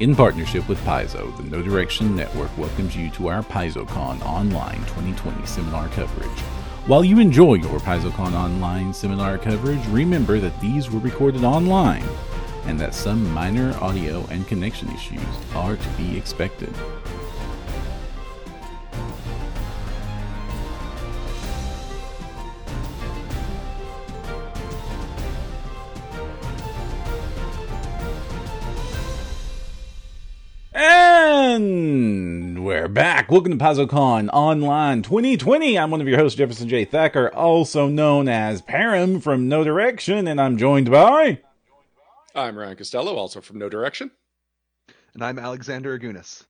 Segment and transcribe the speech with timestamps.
[0.00, 5.44] In partnership with Paizo, the No Direction Network welcomes you to our PaizoCon Online 2020
[5.44, 6.38] seminar coverage.
[6.86, 12.04] While you enjoy your PaizoCon Online seminar coverage, remember that these were recorded online
[12.66, 15.18] and that some minor audio and connection issues
[15.56, 16.72] are to be expected.
[33.28, 33.32] Back.
[33.32, 35.78] Welcome to PaizoCon Online 2020.
[35.78, 36.86] I'm one of your hosts, Jefferson J.
[36.86, 41.40] Thacker, also known as Param from No Direction, and I'm joined by.
[42.34, 44.12] I'm Ryan Costello, also from No Direction.
[45.12, 46.46] And I'm Alexander Augunas.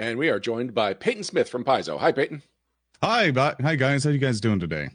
[0.00, 2.00] And we are joined by Peyton Smith from Paizo.
[2.00, 2.42] Hi, Peyton.
[3.00, 4.02] Hi, hi guys.
[4.02, 4.88] How you guys doing today?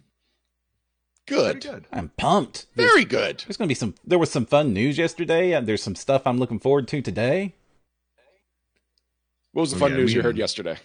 [1.28, 1.62] Good.
[1.62, 1.88] good.
[1.94, 2.66] I'm pumped.
[2.76, 3.46] Very good.
[3.48, 3.96] There's going to be some.
[4.04, 7.56] There was some fun news yesterday, and there's some stuff I'm looking forward to today.
[9.54, 10.78] What was the Oh, fun yeah, news we you heard yesterday?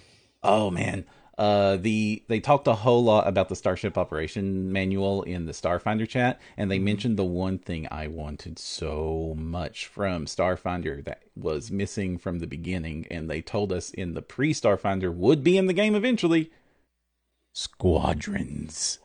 [0.42, 1.04] Oh man,
[1.38, 6.08] uh, the they talked a whole lot about the Starship Operation Manual in the Starfinder
[6.08, 11.70] chat, and they mentioned the one thing I wanted so much from Starfinder that was
[11.70, 15.72] missing from the beginning, and they told us in the pre-Starfinder would be in the
[15.72, 16.50] game eventually.
[17.52, 18.98] Squadrons.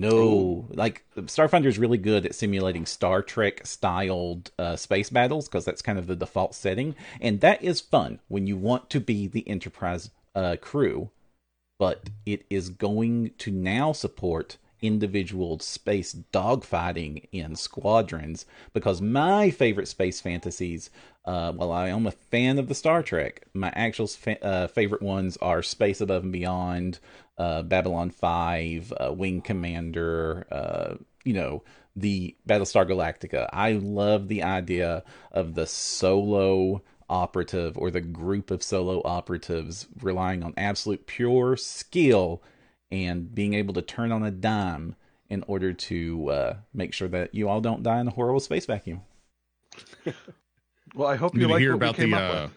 [0.00, 5.64] No, like Starfinder is really good at simulating Star Trek styled uh, space battles because
[5.64, 9.26] that's kind of the default setting, and that is fun when you want to be
[9.26, 11.10] the Enterprise uh, crew.
[11.78, 19.88] But it is going to now support individual space dogfighting in squadrons because my favorite
[19.88, 20.90] space fantasies,
[21.24, 25.02] uh, while I am a fan of the Star Trek, my actual fa- uh, favorite
[25.02, 26.98] ones are Space Above and Beyond,
[27.40, 31.62] uh, Babylon 5, uh, Wing Commander, uh, you know,
[31.96, 33.48] the Battlestar Galactica.
[33.50, 35.02] I love the idea
[35.32, 42.42] of the solo operative or the group of solo operatives relying on absolute pure skill
[42.92, 44.94] and being able to turn on a dime
[45.30, 48.66] in order to uh, make sure that you all don't die in a horrible space
[48.66, 49.00] vacuum.
[50.92, 52.50] Well, I hope you you like hear what about we came the?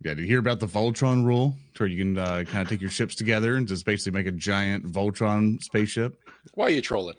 [0.00, 0.06] Up with.
[0.06, 2.80] yeah, did you hear about the Voltron rule, where you can uh, kind of take
[2.80, 6.18] your ships together and just basically make a giant Voltron spaceship?
[6.54, 7.16] Why are you trolling?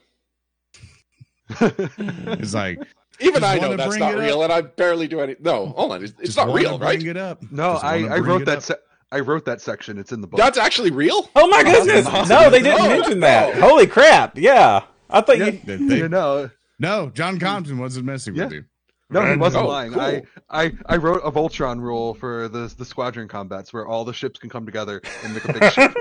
[1.62, 2.80] It's like
[3.20, 5.36] Even I know that's not it real, and I barely do any.
[5.40, 6.04] No, hold on.
[6.04, 7.00] It's, it's not wanna real, right?
[7.00, 7.42] Bring it up.
[7.52, 8.58] No, Just I, I wrote it that.
[8.60, 8.64] up.
[8.64, 8.76] Se-
[9.12, 9.98] I wrote that section.
[9.98, 10.40] It's in the book.
[10.40, 11.30] That's actually real?
[11.36, 12.06] Oh my goodness!
[12.30, 13.56] No, they didn't Oh, mention that.
[13.56, 13.68] no.
[13.68, 14.38] Holy crap!
[14.38, 15.46] Yeah, I thought Yeah.
[15.48, 15.60] you.
[15.66, 18.66] That they- you know, no, John Compton wasn't messing with you.
[19.10, 19.92] No, he wasn't Oh, lying.
[19.94, 20.02] cool.
[20.02, 24.14] I, I, I wrote a Voltron rule for the the squadron combats where all the
[24.14, 25.96] ships can come together and make a big ship.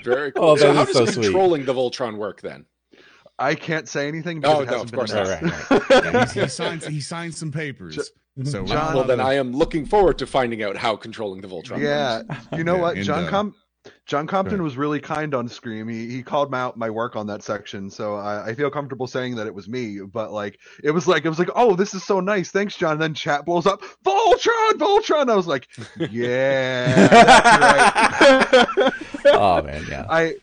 [0.04, 0.44] Very cool.
[0.44, 1.22] Oh, so that how is does so sweet.
[1.24, 2.64] controlling the Voltron work then?
[3.40, 5.42] I can't say anything Oh, because it no, hasn't of been course not.
[5.42, 5.70] announced.
[5.70, 6.04] Right, right.
[6.04, 8.10] Yeah, he's- he signs he signed some papers.
[8.44, 11.80] So John- Well, then I am looking forward to finding out how controlling the Voltron
[11.80, 12.46] Yeah, works.
[12.52, 13.54] you know Yeah, what, John uh, Com-
[14.06, 15.88] John Compton was really kind on Scream.
[15.88, 19.36] He he called out my work on that section, so I, I feel comfortable saying
[19.36, 20.00] that it was me.
[20.00, 22.92] But like, it was like it was like, oh, this is so nice, thanks, John.
[22.92, 25.30] And then chat blows up, Voltron, Voltron.
[25.30, 25.68] I was like,
[26.10, 27.08] yeah,
[28.30, 28.92] right.
[29.26, 30.06] Oh man, yeah.
[30.08, 30.36] I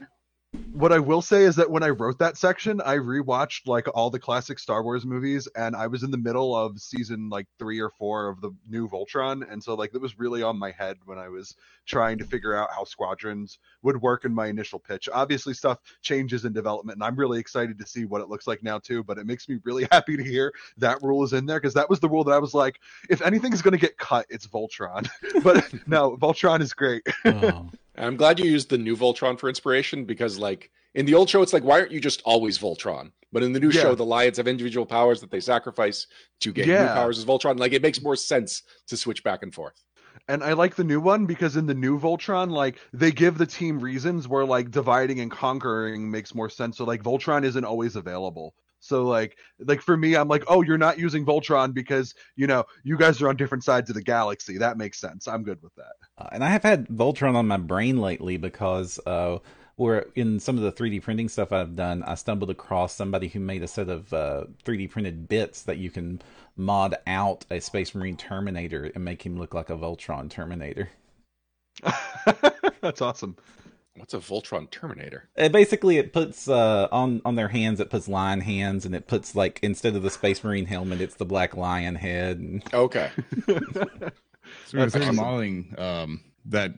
[0.76, 4.10] what I will say is that when I wrote that section, I rewatched like all
[4.10, 7.80] the classic Star Wars movies, and I was in the middle of season like three
[7.80, 10.98] or four of the new Voltron, and so like it was really on my head
[11.06, 11.56] when I was
[11.86, 15.08] trying to figure out how squadrons would work in my initial pitch.
[15.14, 18.62] Obviously, stuff changes in development, and I'm really excited to see what it looks like
[18.62, 19.02] now too.
[19.02, 21.90] But it makes me really happy to hear that rule is in there because that
[21.90, 25.08] was the rule that I was like, if anything's going to get cut, it's Voltron.
[25.44, 27.08] but no, Voltron is great.
[27.24, 27.70] Oh.
[27.98, 31.42] I'm glad you used the new Voltron for inspiration because, like, in the old show,
[31.42, 33.12] it's like, why aren't you just always Voltron?
[33.32, 33.82] But in the new Yeah.
[33.82, 36.08] show, the Lions have individual powers that they sacrifice
[36.40, 37.60] to gain new powers as Voltron.
[37.60, 39.84] Like, it makes more sense to switch back and forth.
[40.28, 43.46] And I like the new one because in the new Voltron, like they give the
[43.46, 46.78] team reasons where like dividing and conquering makes more sense.
[46.78, 48.56] So like Voltron isn't always available.
[48.86, 52.66] So like like for me, I'm like, oh, you're not using Voltron because you know
[52.84, 54.58] you guys are on different sides of the galaxy.
[54.58, 55.28] That makes sense.
[55.28, 55.94] I'm good with that.
[56.18, 59.40] Uh, and I have had Voltron on my brain lately because uh,
[59.76, 63.40] where in some of the 3D printing stuff I've done, I stumbled across somebody who
[63.40, 66.22] made a set of uh, 3D printed bits that you can
[66.56, 70.90] mod out a Space Marine Terminator and make him look like a Voltron Terminator.
[72.82, 73.36] That's awesome.
[73.96, 75.30] What's a Voltron Terminator?
[75.38, 77.80] Uh, basically, it puts uh, on on their hands.
[77.80, 81.16] It puts lion hands, and it puts like instead of the Space Marine helmet, it's
[81.16, 82.40] the black lion head.
[82.40, 83.10] And, Okay.
[84.68, 85.16] So That's we're 3D awesome.
[85.16, 86.72] modeling um, that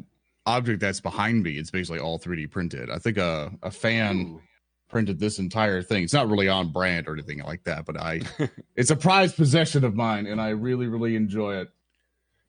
[0.46, 1.58] object that's behind me.
[1.58, 2.90] It's basically all 3D printed.
[2.90, 4.42] I think a a fan Ooh.
[4.88, 6.04] printed this entire thing.
[6.04, 8.22] It's not really on brand or anything like that, but I
[8.78, 11.70] it's a prized possession of mine, and I really really enjoy it.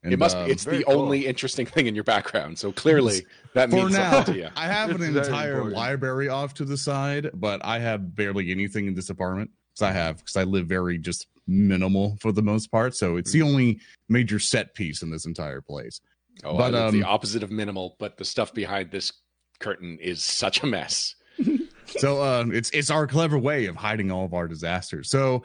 [0.05, 0.37] And, it must.
[0.37, 1.01] um, it's very the cool.
[1.03, 2.59] only interesting thing in your background.
[2.59, 4.49] So clearly, that for means now, something to you.
[4.57, 5.77] I have an It's entire important.
[5.77, 9.51] library off to the side, but I have barely anything in this apartment.
[9.75, 12.95] Because I have, because I live very just minimal for the most part.
[12.97, 13.39] So it's Hmm.
[13.39, 16.01] the only major set piece in this entire place.
[16.45, 19.13] Oh, But, I live the um, opposite of minimal, but the stuff behind this
[19.59, 21.17] curtain is such a mess.
[21.87, 25.09] so uh, it's it's our clever way of hiding all of our disasters.
[25.11, 25.43] So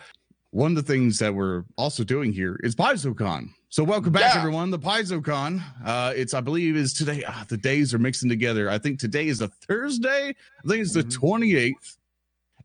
[0.54, 3.50] one of the things that we're also doing here is PaizoCon.
[3.70, 4.40] So welcome back, Yeah.
[4.42, 4.70] everyone.
[4.70, 5.64] The PaizoCon.
[5.84, 7.24] Uh, it's I believe is today.
[7.28, 8.70] ah, the days are mixing together.
[8.70, 10.30] I think today is a Thursday.
[10.30, 11.12] I think it's the Mhm.
[11.12, 11.98] twenty eighth.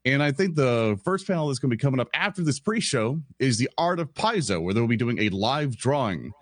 [0.04, 3.20] And I think the first panel that's going to be coming up after this pre-show
[3.38, 6.32] is the art of Paizo, where they'll be doing a live drawing.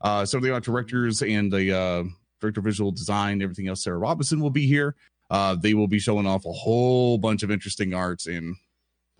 [0.00, 2.04] Uh, some of the art directors and the uh,
[2.40, 4.94] director of visual design, everything else, Sarah Robinson will be here.
[5.30, 8.54] Uh, they will be showing off a whole bunch of interesting arts, and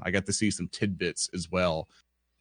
[0.05, 1.89] I got to see some tidbits as well,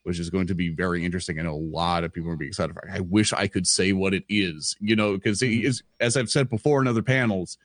[0.04, 1.40] which is going to be very interesting.
[1.40, 2.88] I know a lot of people are going to be excited for.
[2.88, 2.94] it.
[2.94, 6.50] I wish I could say what it is, you know, because is, as I've said
[6.50, 7.58] before in other panels,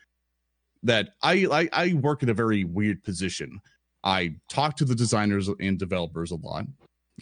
[0.82, 3.60] that I, I I work in a very weird position.
[4.04, 6.66] I talk to the designers and developers a lot,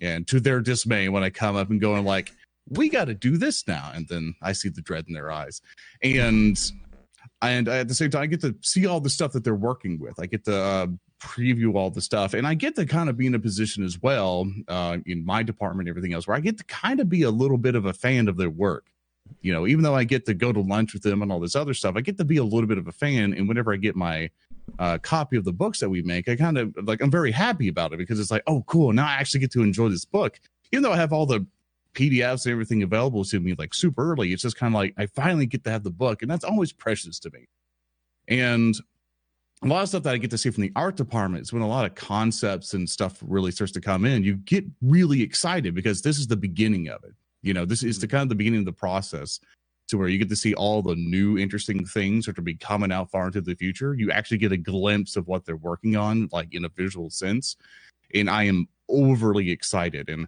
[0.03, 2.33] and to their dismay, when I come up and going like,
[2.69, 5.63] "We got to do this now," and then I see the dread in their eyes,
[6.03, 6.59] and
[7.41, 9.99] and at the same time, I get to see all the stuff that they're working
[9.99, 10.19] with.
[10.19, 10.87] I get to uh,
[11.25, 14.01] preview all the stuff, and I get to kind of be in a position as
[14.01, 17.31] well uh, in my department, everything else, where I get to kind of be a
[17.31, 18.87] little bit of a fan of their work.
[19.41, 21.57] You know, even though I get to go to lunch with them and all this
[21.57, 23.33] other stuff, I get to be a little bit of a fan.
[23.33, 24.31] And whenever I get my
[24.79, 27.69] uh, copy of the books that we make, I kind of like I'm very happy
[27.69, 28.93] about it because it's like, oh, cool.
[28.93, 30.39] Now I actually get to enjoy this book,
[30.73, 31.47] even though I have all the
[31.95, 34.33] PDFs and everything available to me like super early.
[34.33, 36.73] It's just kind of like I finally get to have the book, and that's always
[36.73, 37.49] precious to me.
[38.29, 38.75] And
[39.65, 41.63] a lot of stuff that I get to see from the art department is when
[41.63, 44.23] a lot of concepts and stuff really starts to come in.
[44.23, 47.15] You get really excited because this is the beginning of it.
[47.43, 48.17] You know, this is the mm-hmm.
[48.17, 49.41] kind of the beginning of the process
[49.89, 52.93] to where you get to see all the new interesting things that are be coming
[52.93, 53.95] out far into the future.
[53.95, 57.57] You actually get a glimpse of what they're working on, like in a visual sense.
[58.15, 60.09] And I am overly excited.
[60.09, 60.27] And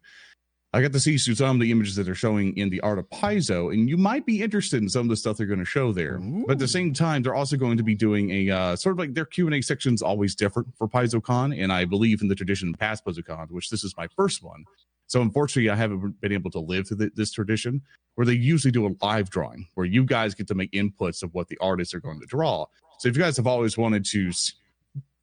[0.76, 3.08] I got to see some of the images that they're showing in the art of
[3.08, 5.90] Paizo, and you might be interested in some of the stuff they're going to show
[5.90, 6.18] there.
[6.18, 8.98] But at the same time, they're also going to be doing a uh, sort of
[8.98, 12.28] like their Q and A section is always different for PaizoCon, and I believe in
[12.28, 14.66] the tradition of past PaizoCon, which this is my first one.
[15.06, 17.80] So unfortunately, I haven't been able to live through th- this tradition
[18.16, 21.32] where they usually do a live drawing where you guys get to make inputs of
[21.32, 22.66] what the artists are going to draw.
[22.98, 24.30] So if you guys have always wanted to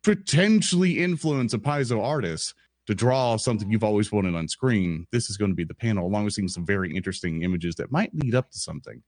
[0.04, 2.56] potentially influence a Paizo artist
[2.88, 6.06] to draw something you've always wanted on screen, this is going to be the panel,
[6.08, 9.02] along with seeing some very interesting images that might lead up to something.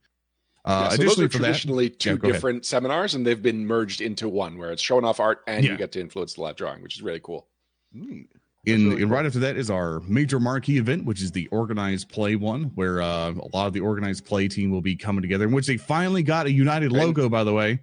[0.64, 2.34] Uh, Yeah, so those additionally, are for that, traditionally two Yeah, go ahead.
[2.34, 5.72] different seminars, and they've been merged into one, where it's showing off art and Yeah.
[5.72, 7.48] you get to influence the live drawing, which is really cool.
[7.92, 8.28] Neat.
[8.64, 9.16] in, really in cool.
[9.16, 13.00] right after that is our major marquee event, which is the organized play one, where
[13.00, 15.76] uh, a lot of the organized play team will be coming together, in which they
[15.76, 17.28] finally got a united And- logo.
[17.28, 17.80] By the way,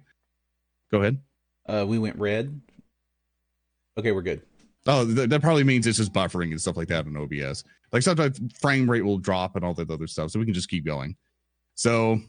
[0.90, 1.22] go ahead.
[1.66, 2.60] Uh, we went red.
[3.96, 4.42] Okay, we're good.
[4.86, 7.64] Oh, th- that probably means it's just buffering and stuff like that in OBS.
[7.92, 10.68] Like sometimes frame rate will drop and all that other stuff, so we can just
[10.68, 11.16] keep going.
[11.74, 12.20] So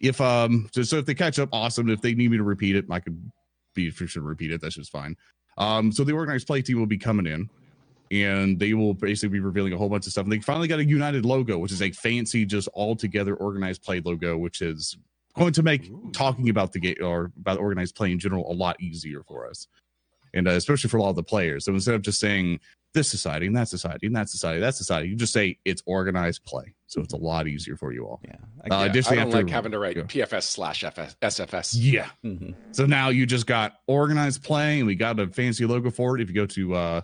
[0.00, 1.88] if um, so, so if they catch up, awesome.
[1.88, 3.30] If they need me to repeat it, I could
[3.74, 4.60] be sure to repeat it.
[4.60, 5.16] That's just fine.
[5.56, 7.50] Um, so the organized play team will be coming in,
[8.12, 10.22] and they will basically be revealing a whole bunch of stuff.
[10.22, 13.82] And they finally got a united logo, which is a fancy, just all together organized
[13.82, 14.96] play logo, which is
[15.36, 16.10] going to make Ooh.
[16.12, 19.66] talking about the game or about organized play in general a lot easier for us
[20.34, 21.64] and uh, especially for a lot of the players.
[21.64, 22.60] So instead of just saying
[22.94, 26.44] this society and that society and that society, that society, you just say it's organized
[26.44, 26.74] play.
[26.86, 28.20] So it's a lot easier for you all.
[28.24, 28.36] Yeah.
[28.70, 30.04] Uh, Yeah, I don't like having to write yeah.
[30.04, 31.74] PFS slash FS, SFS.
[31.76, 32.08] Yeah.
[32.22, 36.16] hmm So now you just got organized play, and we got a fancy logo for
[36.16, 36.22] it.
[36.22, 37.00] If you go to uh,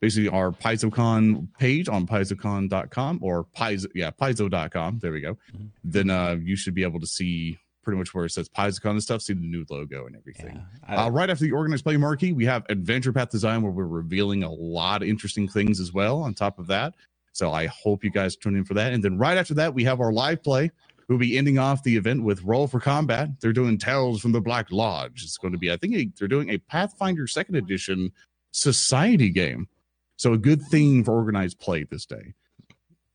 [0.00, 5.38] basically our PaizoCon page on PaizoCon.com or Paizo, yeah, Paizo.com, there we go.
[5.56, 5.68] Mhm.
[5.84, 9.02] Then uh, you should be able to see pretty much where it says PaizoCon and
[9.02, 10.64] stuff, see the new logo and everything.
[10.88, 11.04] Yeah.
[11.04, 14.42] Uh, right after the organized play marquee, we have Adventure Path Design, where we're revealing
[14.42, 16.22] a lot of interesting things as well.
[16.22, 16.94] On top of that,
[17.32, 18.92] so I hope you guys tune in for that.
[18.92, 20.70] And then right after that, we have our live play.
[21.08, 23.28] We'll be ending off the event with Roll for Combat.
[23.40, 25.22] They're doing Tales from the Black Lodge.
[25.24, 28.12] It's going to be, I think, they're doing a Pathfinder Second Edition
[28.52, 29.68] society game.
[30.16, 32.34] So a good theme for organized play this day.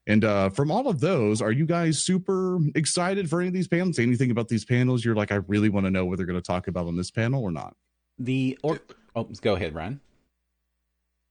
[0.08, 3.68] And uh, from all of those, are you guys super excited for any of these
[3.68, 4.00] panels?
[4.00, 6.46] Anything about these panels you're like, I really want to know what they're going to
[6.46, 7.76] talk about on this panel or not?
[8.20, 8.80] the or
[9.16, 10.00] oh, go ahead, Ryan.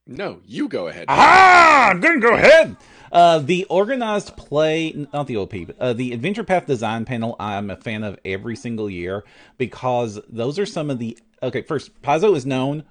[0.06, 1.06] No, you go ahead.
[1.09, 2.76] Ah, I'm gonna go ahead.
[3.11, 7.35] Uh, the organized play, not the OP, but uh, the Adventure Path design panel.
[7.40, 9.25] I'm a fan of every single year
[9.59, 11.18] because those are some of the.
[11.42, 12.85] Okay, first, Paizo is known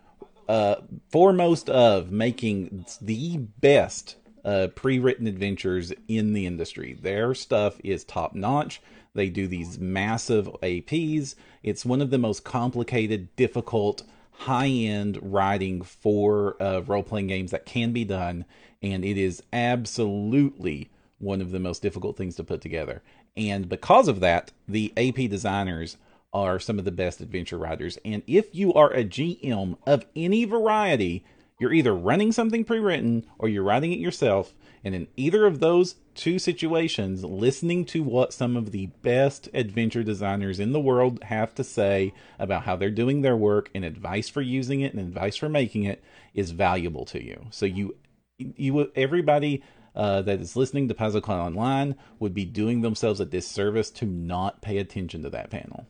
[0.47, 0.75] uh,
[1.09, 6.93] foremost of making the best uh, pre-written adventures in the industry.
[7.01, 8.81] Their stuff is top notch.
[9.13, 11.35] They do these massive APs.
[11.63, 17.91] It's one of the most complicated, difficult, high-end writing for uh, role-playing games that can
[17.91, 18.45] be done,
[18.81, 23.01] and it is absolutely one of the most difficult things to put together.
[23.35, 25.97] And because of that, the AP designers
[26.33, 27.97] are some of the best adventure writers.
[28.03, 31.23] And if you are a GM of any variety,
[31.59, 34.53] you're either running something pre written or you're writing it yourself.
[34.83, 40.03] And in either of those two situations, listening to what some of the best adventure
[40.03, 44.29] designers in the world have to say about how they're doing their work and advice
[44.29, 46.03] for using it and advice for making it
[46.35, 47.47] is valuable to you.
[47.49, 47.95] So you,
[48.37, 49.63] you, everybody
[49.95, 54.61] uh, that is listening to PaizoCon Online would be doing themselves a disservice to not
[54.61, 55.87] pay attention to that panel.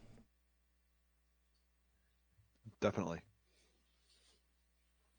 [2.79, 3.21] Definitely.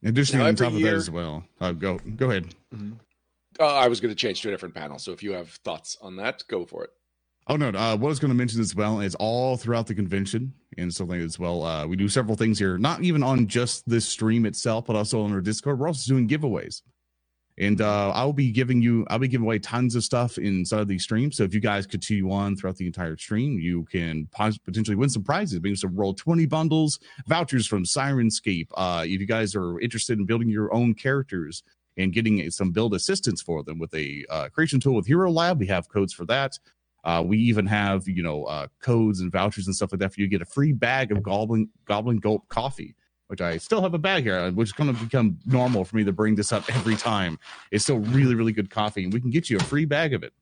[0.04, 2.54] Additionally, on top of year- that as well, uh, go go ahead.
[3.58, 4.98] Uh, I was going to change to a different panel.
[4.98, 6.90] So if you have thoughts on that, go for it.
[7.48, 7.68] Oh no!
[7.68, 10.92] Uh, what I was going to mention as well is all throughout the convention and
[10.92, 11.62] something as well.
[11.62, 15.22] Uh, we do several things here, not even on just this stream itself, but also
[15.22, 15.78] on our Discord.
[15.78, 16.82] We're also doing giveaways,
[17.58, 20.88] and uh, I'll be giving you, I'll be giving away tons of stuff inside of
[20.88, 21.36] these streams.
[21.36, 25.22] So if you guys continue on throughout the entire stream, you can potentially win some
[25.22, 25.60] prizes.
[25.62, 28.68] Maybe some roll twenty bundles, vouchers from Syrinscape.
[28.74, 31.62] Uh, if you guys are interested in building your own characters
[31.96, 35.58] and getting some build assistance for them with a uh, creation tool with Hero Lab,
[35.58, 36.58] we have codes for that.
[37.04, 40.20] Uh, we even have, you know, uh, codes and vouchers and stuff like that for
[40.20, 42.96] you to get a free bag of Goblin Goblin Gulp coffee,
[43.28, 46.04] which I still have a bag here, which is going to become normal for me
[46.04, 47.38] to bring this up every time.
[47.70, 50.22] It's still really, really good coffee, and we can get you a free bag of
[50.22, 50.32] it.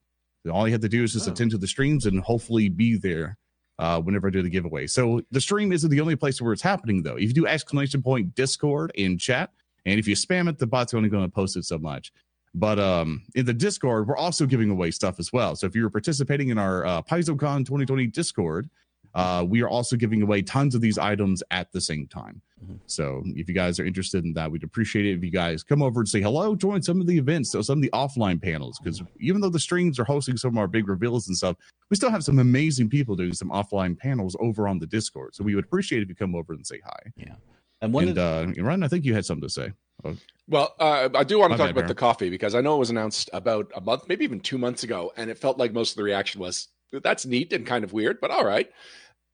[0.51, 1.33] All you have to do is just Oh.
[1.33, 3.39] attend to the streams and hopefully be there
[3.79, 4.87] uh, whenever I do the giveaway.
[4.87, 7.17] So the stream isn't the only place where it's happening, though.
[7.17, 9.51] If you do exclamation point Discord in chat,
[9.87, 12.13] and if you spam it, the bot's only going to post it so much.
[12.55, 15.57] But um, in the Discord, we're also giving away stuff as well.
[15.57, 18.71] So if you're participating in our uh, PaizoCon 2020 Discord,
[19.15, 22.41] uh, we are also giving away tons of these items at the same time.
[22.65, 22.79] Mhm.
[22.87, 25.83] So if you guys are interested in that, we'd appreciate it if you guys come
[25.83, 28.81] over and say hello, join some of the events, so some of the offline panels.
[28.83, 31.57] Because even though the streams are hosting some of our big reveals and stuff,
[31.91, 35.35] we still have some amazing people doing some offline panels over on the Discord.
[35.35, 37.33] So we would appreciate if you come over and say hi.
[37.83, 39.73] And one and of uh, Ryan, I think you had something to say.
[40.49, 41.89] Well, uh, I do want My to talk bad, about Baron.
[41.89, 44.83] the coffee because I know it was announced about a month, maybe even two months
[44.83, 46.69] ago, and it felt like most of the reaction was
[47.03, 48.71] that's neat and kind of weird, but all right.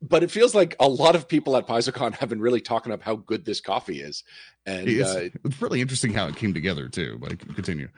[0.02, 3.02] But it feels like a lot of people at PaizoCon have been really talking up
[3.02, 4.24] how good this coffee is,
[4.64, 7.18] and It's, uh, it's really interesting how it came together too.
[7.20, 7.88] But continue.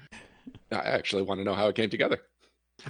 [0.72, 2.20] I actually want to know how it came together.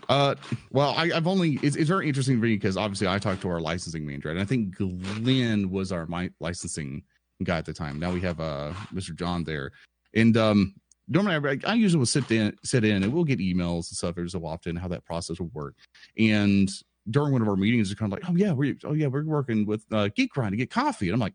[0.09, 0.35] Uh,
[0.71, 3.51] well, I, I've only it's, it's very interesting for me because obviously I talked to
[3.51, 7.03] our licensing manager, and I think Glenn was our my licensing
[7.43, 7.99] guy at the time.
[7.99, 9.15] Now we have uh Mr.
[9.15, 9.73] John there,
[10.15, 10.75] and um
[11.09, 14.15] normally I, I usually will sit in sit in and we'll get emails and stuff
[14.17, 15.75] every so often how that process will work,
[16.17, 16.71] and
[17.11, 19.25] during one of our meetings, it's kind of like, oh yeah, we oh yeah we're
[19.25, 21.35] working with uh, Geek Grind to get coffee, and I'm like,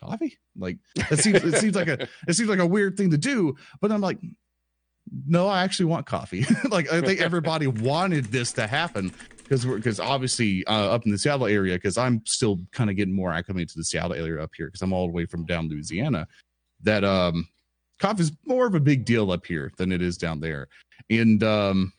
[0.00, 3.18] coffee, like it seems it seems like a it seems like a weird thing to
[3.18, 4.18] do, but I'm like,
[5.26, 6.46] no, I actually want coffee.
[6.70, 11.12] like I think everybody wanted this to happen because we're because obviously uh, up in
[11.12, 14.42] the Seattle area, because I'm still kind of getting more acclimated to the Seattle area
[14.42, 16.26] up here because I'm all the way from down Louisiana.
[16.82, 17.48] That um,
[17.98, 20.68] coffee is more of a big deal up here than it is down there,
[21.10, 21.92] and um,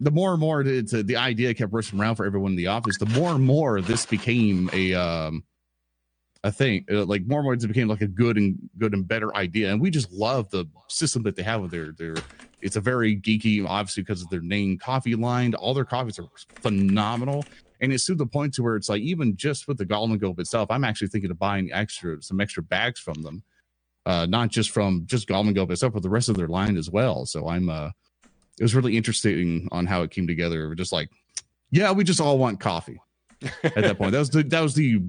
[0.00, 3.06] the more and more the idea kept rushing around for everyone in the office, the
[3.06, 5.44] more and more this became a um,
[6.44, 6.84] a thing.
[6.90, 9.72] Uh, like more and more it became like a good and good and better idea,
[9.72, 12.14] and we just love the system that they have with their their.
[12.60, 15.54] It's a very geeky, obviously because of their name, coffee line.
[15.54, 16.28] All their coffees are
[16.62, 17.44] phenomenal,
[17.80, 20.38] and it's to the point to where it's like even just with the Goblin Gulp
[20.38, 23.42] itself, I'm actually thinking of buying extra some extra bags from them,
[24.06, 26.90] uh, not just from just Goblin Gulp itself, but the rest of their line as
[26.90, 27.26] well.
[27.26, 27.90] So I'm uh,
[28.58, 30.68] it was really interesting on how it came together.
[30.68, 31.10] We're just like,
[31.70, 33.00] yeah, we just all want coffee
[33.62, 34.12] at that point.
[34.12, 35.00] That was the that was the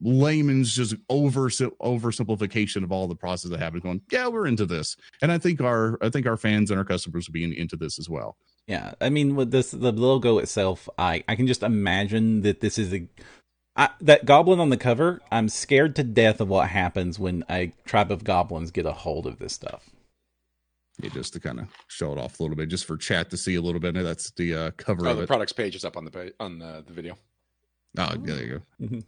[0.00, 3.82] layman's just over oversimplification of all the process that happened.
[3.82, 6.84] Going, yeah, we're into this, and I think our I think our fans and our
[6.84, 8.36] customers will be in, into this as well.
[8.66, 12.78] Yeah, I mean, with this the logo itself, I I can just imagine that this
[12.78, 13.08] is a
[13.76, 15.20] I, that goblin on the cover.
[15.30, 19.26] I'm scared to death of what happens when a tribe of goblins get a hold
[19.26, 19.90] of this stuff.
[21.00, 23.36] Yeah, just to kind of show it off a little bit, just for chat to
[23.36, 23.94] see a little bit.
[23.94, 25.26] That's the uh, cover Oh, of the it.
[25.28, 27.14] products page is up on the pa- on the, the video.
[27.98, 28.84] oh, yeah, there you go.
[28.86, 28.98] Mm-hmm.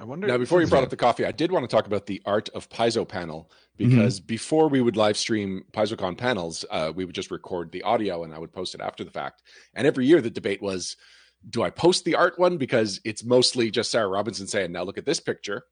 [0.00, 0.28] I wonder.
[0.28, 2.48] Now, before you brought up the coffee, I did want to talk about the art
[2.50, 3.90] of Paizo panel Mm-hmm.
[3.96, 8.24] because before we would live stream PaizoCon panels, uh, we would just record the audio
[8.24, 9.44] and I would post it after the fact.
[9.72, 10.96] And every year the debate was,
[11.48, 14.98] do I post the art one because it's mostly just Sarah Robinson saying, "Now look
[14.98, 15.62] at this picture,"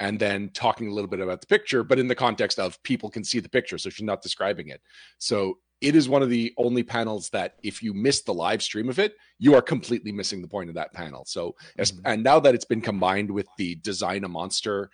[0.00, 3.10] and then talking a little bit about the picture, but in the context of people
[3.10, 3.78] can see the picture.
[3.78, 4.80] So she's not describing it.
[5.18, 8.88] So it is one of the only panels that if you miss the live stream
[8.88, 11.24] of it, you are completely missing the point of that panel.
[11.26, 12.00] So, mm-hmm.
[12.04, 14.90] and now that it's been combined with the design a monster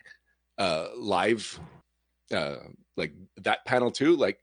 [0.59, 1.59] uh, live,
[2.33, 2.57] uh,
[2.97, 4.39] like that panel too, like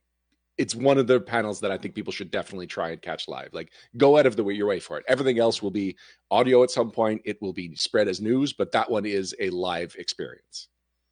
[0.57, 3.49] it's one of the panels that I think people should definitely try and catch live.
[3.53, 5.05] Like go out of the way your way for it.
[5.07, 5.95] Everything else will be
[6.29, 7.21] audio at some point.
[7.25, 10.67] It will be spread as news, but that one is a live experience.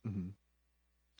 [0.07, 0.29] Mm-hmm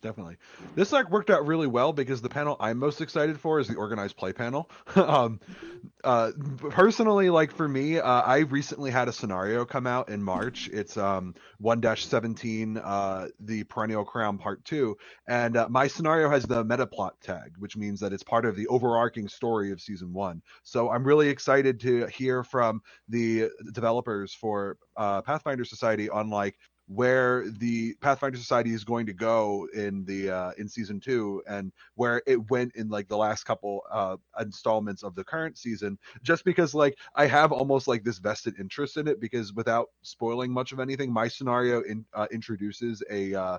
[0.02, 0.38] definitely.
[0.76, 3.76] This like worked out really well because the panel I'm most excited for is the
[3.76, 4.70] organized play panel.
[4.96, 5.40] um,
[6.04, 6.32] uh,
[6.70, 10.70] personally, like for me, uh, I recently had a scenario come out in March.
[10.72, 16.64] It's um 1-17, uh, the Perennial Crown Part Two, and uh, my scenario has the
[16.64, 20.42] meta plot tag, which means that it's part of the overarching story of season one.
[20.64, 26.58] So I'm really excited to hear from the developers for uh, Pathfinder Society on like
[26.88, 31.72] where the Pathfinder Society is going to go in the uh, in season two and
[31.96, 35.98] where it went in like the last couple uh, installments of the current season.
[36.22, 40.52] Just because like I have almost like this vested interest in it because without spoiling
[40.52, 43.58] much of anything, my scenario in, uh, introduces a uh,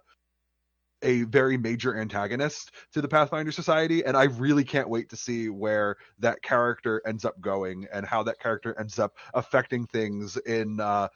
[1.02, 5.48] a very major antagonist to the Pathfinder Society, and I really can't wait to see
[5.48, 10.80] where that character ends up going and how that character ends up affecting things in
[10.80, 11.08] uh,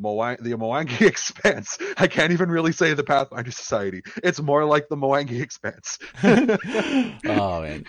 [0.00, 1.78] Moang- the Mwangi Expanse.
[1.96, 4.02] I can't even really say the Pathfinder Society.
[4.22, 5.98] It's more like the Mwangi Expanse.
[6.22, 7.84] oh man,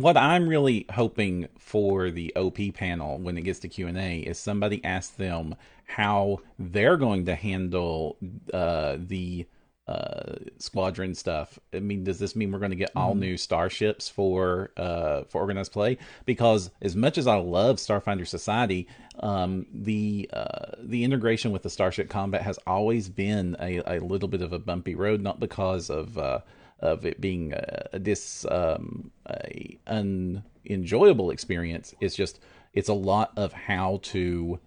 [0.00, 4.18] what I'm really hoping for the OP panel when it gets to Q and A
[4.18, 5.54] is somebody asks them
[5.86, 8.16] how they're going to handle
[8.52, 9.46] uh, the
[9.86, 11.58] uh, squadron stuff.
[11.74, 13.20] I mean, does this mean we're going to get all mm-hmm.
[13.20, 15.98] new starships for uh, for organized play?
[16.24, 18.88] Because as much as I love Starfinder Society,
[19.20, 24.28] um, the uh, the integration with the starship combat has always been a, a little
[24.28, 25.20] bit of a bumpy road.
[25.20, 26.40] Not because of uh,
[26.80, 31.94] of it being a, a dis um, a unenjoyable experience.
[32.00, 32.40] It's just
[32.72, 34.58] it's a lot of how to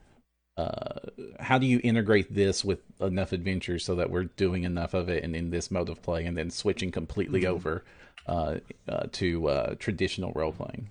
[0.57, 0.99] uh,
[1.39, 5.23] how do you integrate this with enough adventures so that we're doing enough of it
[5.23, 7.53] and in this mode of play and then switching completely mm-hmm.
[7.53, 7.83] over
[8.27, 8.55] uh,
[8.89, 10.89] uh, to uh, traditional role playing?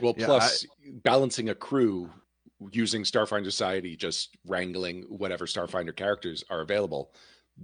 [0.00, 2.10] Well yeah, plus I, balancing a crew
[2.70, 7.12] using starfinder society just wrangling whatever starfinder characters are available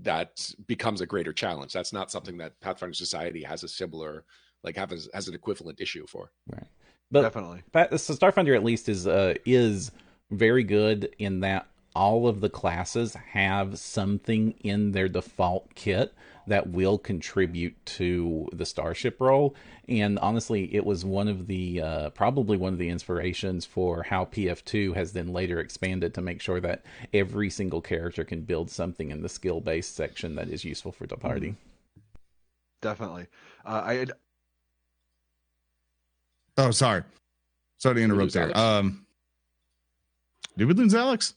[0.03, 1.73] that becomes a greater challenge.
[1.73, 4.25] That's not something that pathfinder society has a similar
[4.65, 6.33] like have as, has an equivalent issue for.
[6.53, 6.67] Right.
[7.13, 7.63] But definitely.
[7.73, 9.93] So starfinder at least is uh is
[10.31, 16.15] very good in that all of the classes have something in their default kit
[16.47, 19.55] that will contribute to the starship role.
[19.89, 24.25] And honestly it was one of the uh, probably one of the inspirations for how
[24.25, 29.11] pf2 has then later expanded to make sure that every single character can build something
[29.11, 32.01] in the skill based section that is useful for the party mm-hmm.
[32.81, 33.27] definitely.
[33.65, 34.13] Uh, i had...
[36.57, 37.03] oh sorry.
[37.79, 38.57] Sorry to interrupt there.
[38.57, 39.07] Um
[40.61, 41.35] did we lose Alex?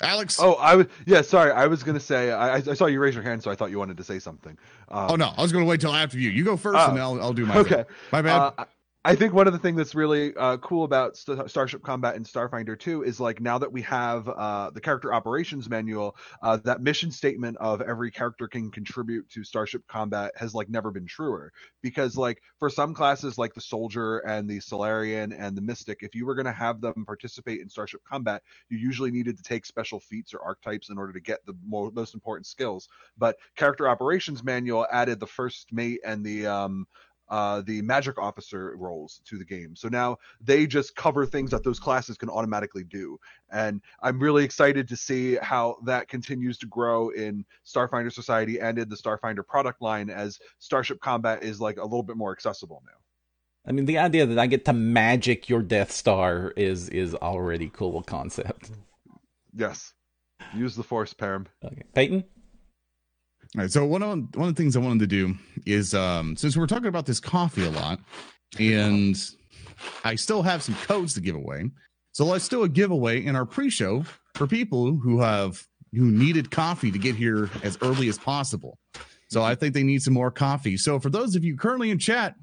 [0.00, 0.36] Alex?
[0.40, 1.22] Oh, I was yeah.
[1.22, 3.70] Sorry, I was gonna say I, I saw you raise your hand, so I thought
[3.70, 4.58] you wanted to say something.
[4.88, 6.30] Um, oh no, I was gonna wait till after you.
[6.30, 7.56] You go first, uh, and I'll I'll do my.
[7.58, 8.52] Okay, my bad.
[8.58, 8.64] Uh,
[9.06, 12.24] I think one of the things that's really uh, cool about St- Starship Combat and
[12.24, 16.80] Starfinder 2 is like now that we have uh, the character operations manual, uh, that
[16.80, 21.52] mission statement of every character can contribute to Starship Combat has like never been truer.
[21.82, 26.14] Because like for some classes like the Soldier and the Solarian and the Mystic, if
[26.14, 29.66] you were going to have them participate in Starship Combat, you usually needed to take
[29.66, 32.88] special feats or archetypes in order to get the mo- most important skills.
[33.18, 36.86] But character operations manual added the first mate and the um,
[37.28, 39.74] uh, the magic officer roles to the game.
[39.76, 43.18] So now they just cover things that those classes can automatically do.
[43.50, 48.78] And I'm really excited to see how that continues to grow in Starfinder Society and
[48.78, 52.82] in the Starfinder product line as Starship Combat is like a little bit more accessible
[52.84, 52.98] now.
[53.66, 57.70] I mean, the idea that I get to magic your Death Star is is already
[57.70, 58.70] cool concept.
[59.56, 59.94] Yes,
[60.54, 61.46] use the Force, Param.
[61.64, 62.24] Okay, Peyton.
[63.56, 63.70] All right.
[63.70, 66.66] So one of one of the things I wanted to do is um, since we're
[66.66, 68.00] talking about this coffee a lot,
[68.58, 69.16] and
[70.02, 71.70] I still have some codes to give away.
[72.12, 76.90] So let's do a giveaway in our pre-show for people who have who needed coffee
[76.90, 78.78] to get here as early as possible.
[79.28, 80.76] So I think they need some more coffee.
[80.76, 82.34] So for those of you currently in chat,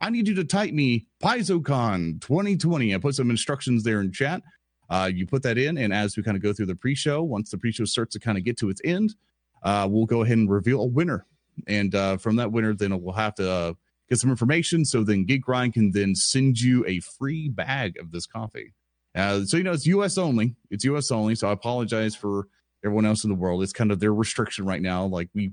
[0.00, 4.42] I need you to type me PaizoCon 2020 and put some instructions there in chat.
[4.90, 7.50] Uh, you put that in, and as we kind of go through the pre-show, once
[7.50, 9.14] the pre-show starts to kind of get to its end,
[9.62, 11.26] uh, we'll go ahead and reveal a winner.
[11.66, 13.72] And uh, from that winner, then we'll have to uh,
[14.08, 14.84] get some information.
[14.84, 18.74] So then Geek Grind can then send you a free bag of this coffee.
[19.14, 20.54] Uh, so, you know, it's US only.
[20.70, 21.34] It's US only.
[21.34, 22.48] So I apologize for
[22.84, 23.62] everyone else in the world.
[23.62, 25.04] It's kind of their restriction right now.
[25.06, 25.52] Like we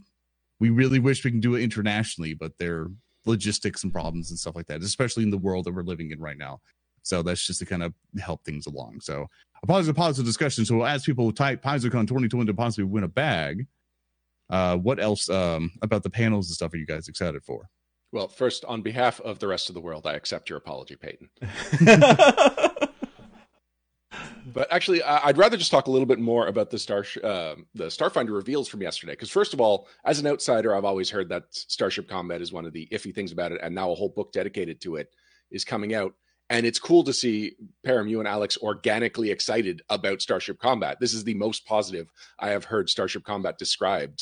[0.60, 2.88] we really wish we can do it internationally, but their
[3.26, 6.20] logistics and problems and stuff like that, especially in the world that we're living in
[6.20, 6.62] right now.
[7.02, 9.02] So that's just to kind of help things along.
[9.02, 9.28] So
[9.62, 10.66] a positive, positive discussion.
[10.66, 13.68] So we'll ask people to type PaizoCon 2020 to possibly win a bag,
[14.49, 17.69] uh, what else um, about the panels and stuff are you guys excited for?
[18.12, 21.29] Well, first, on behalf of the rest of the world, I accept your apology, Peyton.
[24.53, 27.86] but actually, I'd rather just talk a little bit more about the Star uh, the
[27.86, 29.13] Starfinder reveals from yesterday.
[29.13, 32.65] Because first of all, as an outsider, I've always heard that Starship Combat is one
[32.65, 35.10] of the iffy things about it, and now a whole book dedicated to it
[35.49, 36.13] is coming out.
[36.54, 41.00] And it's cool to see Param, you and Alex organically excited about Starship Combat.
[41.00, 44.22] This is the most positive I have heard Starship Combat described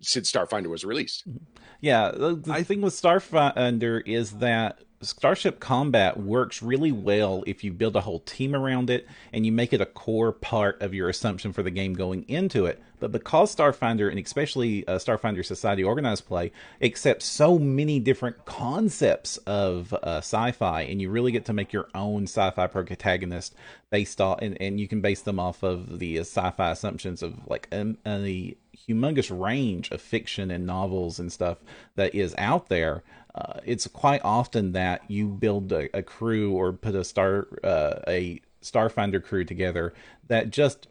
[0.00, 1.28] since Starfinder was released.
[1.28, 1.44] Mm-hmm.
[1.80, 7.62] Yeah, the, the I, thing with Starfinder is that Starship Combat works really well if
[7.62, 10.92] you build a whole team around it and you make it a core part of
[10.92, 12.82] your assumption for the game going into it.
[13.00, 19.38] But because Starfinder and especially uh, Starfinder Society Organized Play accepts so many different concepts
[19.38, 23.54] of uh, sci-fi, and you really get to make your own sci-fi protagonist
[23.90, 27.34] based off, and, and you can base them off of the uh, sci-fi assumptions of
[27.48, 28.56] like um, a
[28.88, 31.58] humongous range of fiction and novels and stuff
[31.96, 33.02] that is out there.
[33.34, 38.00] Uh, it's quite often that you build a, a crew or put a star uh,
[38.08, 39.94] a Starfinder crew together
[40.28, 40.88] that just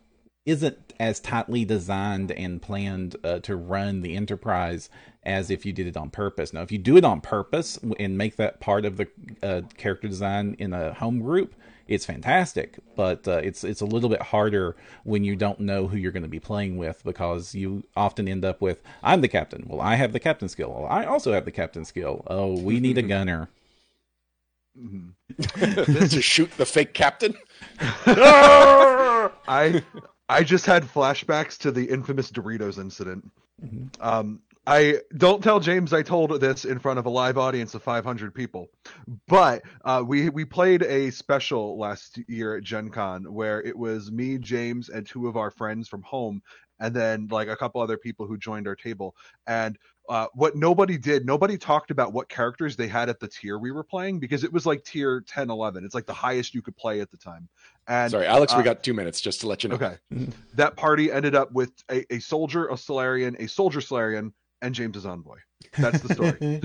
[0.50, 4.90] isn't as tightly designed and planned uh, to run the enterprise
[5.24, 6.54] as if you did it on purpose.
[6.54, 9.08] Now, if you do it on purpose and make that part of the
[9.44, 11.54] uh, character design in a home group,
[11.88, 15.98] it's fantastic, but uh, it's it's a little bit harder when you don't know who
[15.98, 19.66] you're going to be playing with because you often end up with I'm the captain.
[19.68, 20.72] Well, I have the captain skill.
[20.72, 22.24] Well, I also have the captain skill.
[22.28, 23.50] Oh, we need a gunner.
[24.80, 26.04] Mm-hmm.
[26.08, 27.36] to shoot the fake captain.
[28.06, 29.84] I
[30.30, 33.30] I just had flashbacks to the infamous Doritos incident.
[33.62, 33.88] Mm-hmm.
[34.00, 37.82] Um, I don't tell James I told this in front of a live audience of
[37.82, 38.68] 500 people,
[39.28, 44.12] but uh, we we played a special last year at Gen Con where it was
[44.12, 46.44] me, James, and two of our friends from home,
[46.80, 49.16] and then like a couple other people who joined our table.
[49.48, 49.78] And
[50.10, 53.72] uh, what nobody did, nobody talked about what characters they had at the tier we
[53.72, 55.86] were playing because it was like tier 10, 11.
[55.86, 57.48] It's like the highest you could play at the time.
[57.88, 59.76] And sorry, Alex, uh, we got two minutes just to let you know.
[59.76, 59.98] Okay,
[60.56, 65.06] that party ended up with a, a soldier, a Solarian, a soldier Solarian, and James's
[65.06, 65.38] envoy.
[65.78, 66.62] That's the story.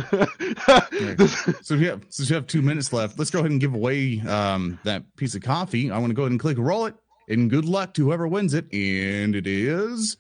[1.63, 4.21] so we have since we have two minutes left, let's go ahead and give away
[4.21, 5.91] um, that piece of coffee.
[5.91, 6.95] I want to go ahead and click roll it,
[7.29, 8.65] and good luck to whoever wins it.
[8.73, 10.17] And it is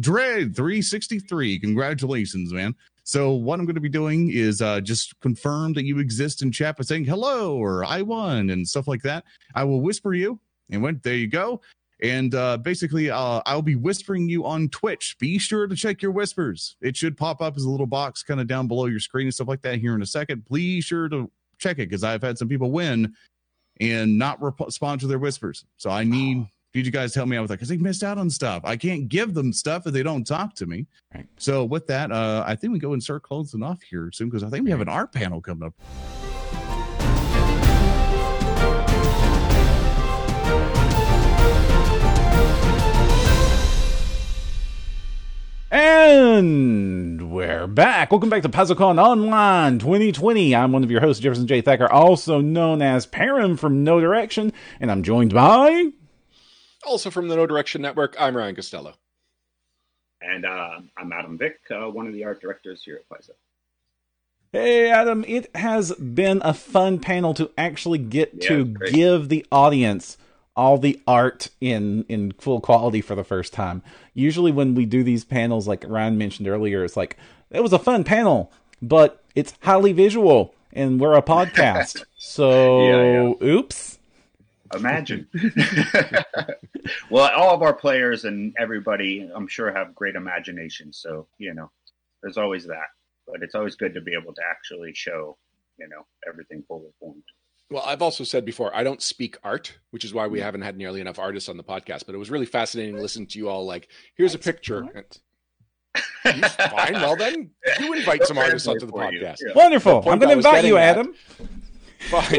[0.00, 1.58] Dread three sixty three.
[1.58, 2.74] Congratulations, man.
[3.04, 6.50] So what I'm going to be doing is uh, just confirm that you exist in
[6.50, 9.24] chat by saying hello or I won and stuff like that.
[9.54, 10.40] I will whisper you,
[10.70, 11.60] and when there you go.
[12.02, 15.16] And uh, basically, uh, I'll be whispering you on Twitch.
[15.18, 16.76] Be sure to check your whispers.
[16.82, 19.34] It should pop up as a little box kind of down below your screen and
[19.34, 20.44] stuff like that here in a second.
[20.44, 23.14] Please sure to check it because I've had some people win
[23.80, 25.64] and not respond to their whispers.
[25.76, 26.48] So I need oh.
[26.72, 28.62] you guys help me out with that because they missed out on stuff.
[28.64, 30.86] I can't give them stuff if they don't talk to me.
[31.14, 31.26] Right.
[31.38, 34.42] So with that, uh, I think we go and start closing off here soon because
[34.42, 36.25] I think we have an art panel coming up.
[45.68, 48.12] And we're back.
[48.12, 50.54] Welcome back to PaizoCon Online 2020.
[50.54, 51.60] I'm one of your hosts, Jefferson J.
[51.60, 55.90] Thacker, also known as Param from No Direction, and I'm joined by.
[56.84, 58.94] Also from the No Direction Network, I'm Ryan Costello.
[60.22, 63.30] And uh, I'm Adam Vick, uh, one of the art directors here at Paizo.
[64.52, 69.44] Hey, Adam, it has been a fun panel to actually get yeah, to give the
[69.50, 70.16] audience
[70.56, 73.82] all the art in in full quality for the first time.
[74.14, 77.16] Usually when we do these panels like Ryan mentioned earlier, it's like
[77.50, 82.04] it was a fun panel, but it's highly visual and we're a podcast.
[82.16, 83.46] so yeah, yeah.
[83.46, 83.98] oops.
[84.74, 85.28] Imagine.
[87.10, 90.92] well, all of our players and everybody, I'm sure, have great imagination.
[90.92, 91.70] So, you know,
[92.20, 92.88] there's always that.
[93.28, 95.36] But it's always good to be able to actually show,
[95.78, 97.22] you know, everything fully formed.
[97.70, 100.76] Well, I've also said before, I don't speak art, which is why we haven't had
[100.76, 102.06] nearly enough artists on the podcast.
[102.06, 103.66] But it was really fascinating to listen to you all.
[103.66, 104.86] Like, here's a picture.
[106.22, 106.92] fine.
[106.94, 107.50] Well, then
[107.80, 109.38] you invite some artists onto the podcast.
[109.44, 109.54] Yeah.
[109.54, 110.08] Wonderful.
[110.08, 111.14] I'm going to invite you, Adam.
[111.98, 112.38] Fine.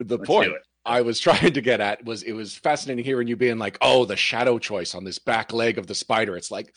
[0.00, 0.52] the point
[0.84, 4.04] I was trying to get at was it was fascinating hearing you being like, "Oh,
[4.04, 6.74] the shadow choice on this back leg of the spider." It's like,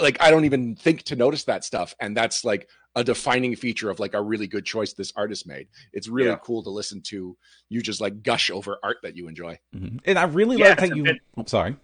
[0.00, 3.88] like I don't even think to notice that stuff, and that's like a defining feature
[3.90, 5.68] of like a really good choice this artist made.
[5.92, 6.38] It's really Yeah.
[6.42, 7.36] cool to listen to
[7.68, 9.58] you just like gush over art that you enjoy.
[9.74, 10.00] Mhm.
[10.04, 11.02] And I really Yeah, like how it's a you.
[11.04, 11.76] bit- I'm sorry.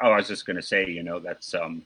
[0.00, 1.84] Oh, I was just going to say, you know, that's um,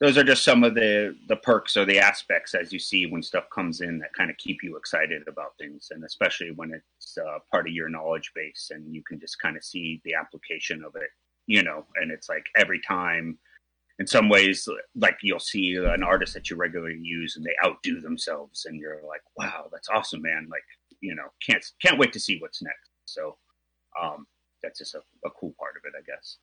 [0.00, 3.22] those are just some of the the perks or the aspects as you see when
[3.22, 7.18] stuff comes in that kind of keep you excited about things, and especially when it's
[7.18, 10.82] uh, part of your knowledge base and you can just kind of see the application
[10.82, 11.10] of it,
[11.46, 13.38] you know, and it's like every time.
[13.98, 18.00] In some ways, like you'll see an artist that you regularly use, and they outdo
[18.00, 20.64] themselves, and you're like, "Wow, that's awesome, man!" Like,
[21.00, 22.90] you know, can't can't wait to see what's next.
[23.04, 23.36] So,
[24.00, 24.26] um,
[24.62, 26.38] that's just a, a cool part of it, I guess.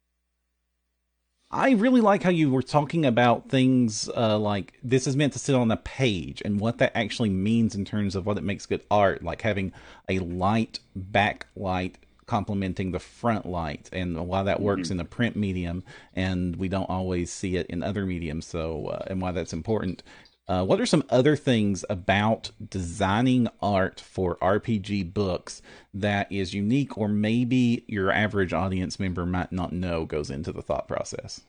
[1.52, 5.40] I really like how you were talking about things uh, like this is meant to
[5.40, 8.68] sit on a page and what that actually means in terms of what it makes
[8.68, 9.74] good art, like having
[10.08, 11.96] a light backlight
[12.30, 16.90] complementing the front light, and why that works in the print medium, and we don't
[16.90, 18.46] always see it in other mediums.
[18.46, 20.04] So, uh, and why that's important.
[20.48, 26.98] Uh, what are some other things about designing art for RPG books that is unique,
[27.00, 31.42] or maybe your average audience member might not know goes into the thought process?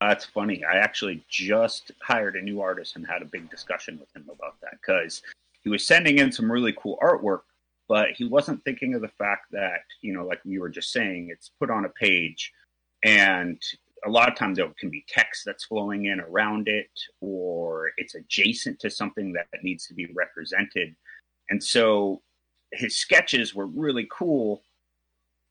[0.00, 0.62] That's funny.
[0.62, 4.60] I actually just hired a new artist and had a big discussion with him about
[4.60, 5.22] that because
[5.62, 7.40] he was sending in some really cool artwork,
[7.88, 11.28] but he wasn't thinking of the fact that, you know, like we were just saying,
[11.30, 12.52] it's put on a page
[13.04, 13.60] and
[14.04, 18.14] a lot of times there can be text that's flowing in around it or it's
[18.14, 20.94] adjacent to something that needs to be represented.
[21.50, 22.22] And so
[22.72, 24.62] his sketches were really cool,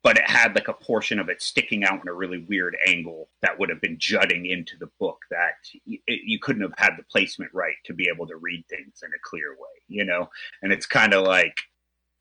[0.03, 3.29] but it had like a portion of it sticking out in a really weird angle
[3.41, 5.55] that would have been jutting into the book that
[5.87, 9.09] y- you couldn't have had the placement right to be able to read things in
[9.09, 10.29] a clear way, you know?
[10.61, 11.57] And it's kind of like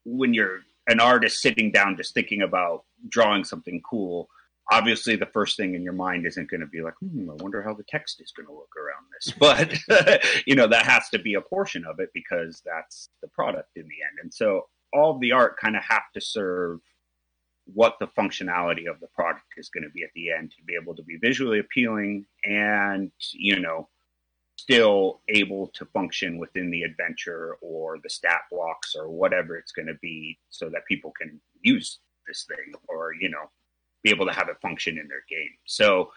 [0.04, 4.28] when you're an artist sitting down just thinking about drawing something cool,
[4.70, 7.62] obviously the first thing in your mind isn't going to be like, hmm, I wonder
[7.62, 9.32] how the text is going to look around this.
[9.38, 13.76] But, you know, that has to be a portion of it because that's the product
[13.76, 14.18] in the end.
[14.22, 16.80] And so all the art kind of have to serve
[17.66, 20.76] what the functionality of the product is going to be at the end to be
[20.80, 23.88] able to be visually appealing and, you know,
[24.56, 29.88] still able to function within the adventure or the stat blocks or whatever it's going
[29.88, 33.50] to be so that people can use this thing or, you know,
[34.02, 35.50] be able to have it function in their game.
[35.66, 36.10] So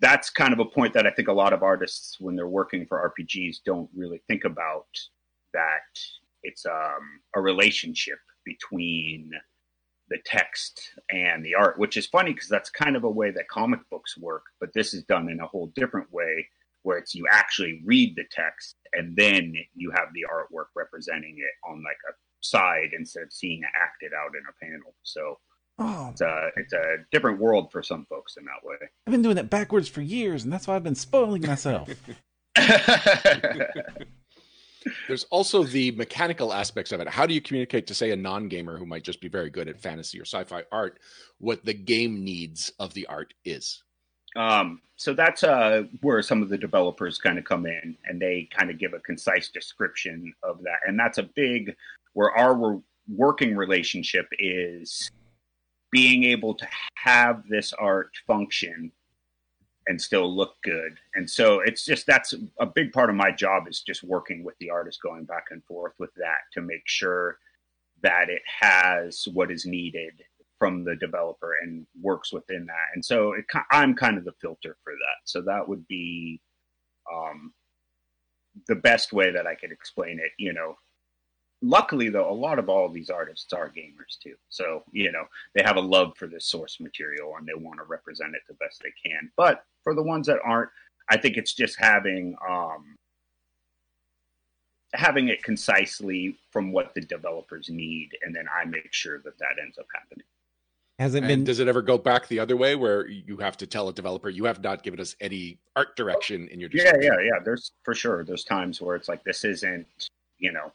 [0.00, 2.86] that's kind of a point that I think a lot of artists, when they're working
[2.86, 4.86] for RPGs, don't really think about
[5.52, 5.98] that
[6.42, 9.30] it's um, a relationship between
[10.08, 13.48] the text and the art, which is funny because that's kind of a way that
[13.48, 16.46] comic books work, but this is done in a whole different way
[16.86, 21.68] where it's you actually read the text and then you have the artwork representing it
[21.68, 24.94] on like a side instead of seeing it acted out in a panel.
[25.02, 25.38] So
[25.78, 28.76] Oh, it's a it's a different world for some folks in that way.
[29.06, 31.90] I've been doing it backwards for years, and that's why I've been spoiling myself.
[35.08, 37.08] There's also the mechanical aspects of it.
[37.08, 39.68] How do you communicate to, say, a non gamer who might just be very good
[39.68, 40.98] at fantasy or sci fi art
[41.38, 43.82] what the game needs of the art is?
[44.36, 48.48] Um, so that's uh, where some of the developers kind of come in and they
[48.56, 50.80] kind of give a concise description of that.
[50.86, 51.74] And that's a big
[52.14, 55.10] where our wor- working relationship is
[55.90, 58.90] being able to have this art function
[59.86, 60.98] and still look good.
[61.14, 64.56] And so it's just that's a big part of my job is just working with
[64.58, 67.38] the artist, going back and forth with that to make sure
[68.02, 70.22] that it has what is needed
[70.58, 72.94] from the developer and works within that.
[72.94, 75.20] And so it, I'm kind of the filter for that.
[75.24, 76.40] So that would be
[77.12, 77.52] um,
[78.66, 80.32] the best way that I could explain it.
[80.38, 80.76] You know,
[81.62, 84.34] luckily though, a lot of all of these artists are gamers too.
[84.48, 87.84] So you know, they have a love for this source material and they want to
[87.84, 89.30] represent it the best they can.
[89.36, 90.70] But for the ones that aren't,
[91.10, 92.96] I think it's just having um,
[94.94, 99.62] having it concisely from what the developers need, and then I make sure that that
[99.62, 100.26] ends up happening.
[100.98, 101.44] Has it And been?
[101.44, 104.30] does it ever go back the other way where you have to tell a developer,
[104.30, 107.38] you have not given us any art direction in your Yeah, yeah, yeah.
[107.44, 108.24] There's for sure.
[108.24, 109.86] There's times where it's like this isn't,
[110.38, 110.72] you know,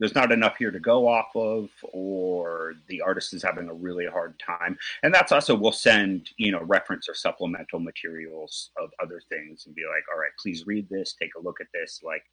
[0.00, 4.06] there's not enough here to go off of, or the artist is having a really
[4.06, 4.76] hard time.
[5.04, 9.74] And that's also we'll send, you know, reference or supplemental materials of other things and
[9.74, 12.24] be like, all right, please read this, take a look at this, like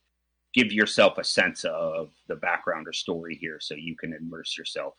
[0.53, 4.95] give yourself a sense of the background or story here so you can immerse yourself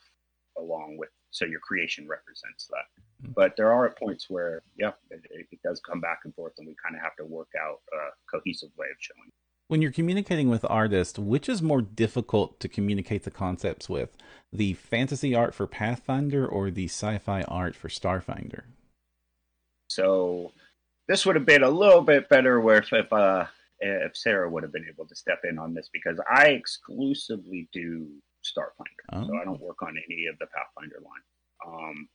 [0.58, 3.32] along with so your creation represents that.
[3.34, 6.74] But there are points where, yeah, it, it does come back and forth, and we
[6.82, 9.30] kind of have to work out a cohesive way of showing.
[9.66, 14.16] When you're communicating with artists, which is more difficult to communicate the concepts with?
[14.50, 18.62] The fantasy art for Pathfinder or the sci fi art for Starfinder?
[19.90, 20.52] So
[21.06, 23.46] this would have been a little bit better where if, if uh,
[23.80, 28.08] if Sarah would have been able to step in on this because I exclusively do
[28.52, 31.22] Starfinder, so I don't work on any of the Pathfinder line.
[31.66, 32.08] Um,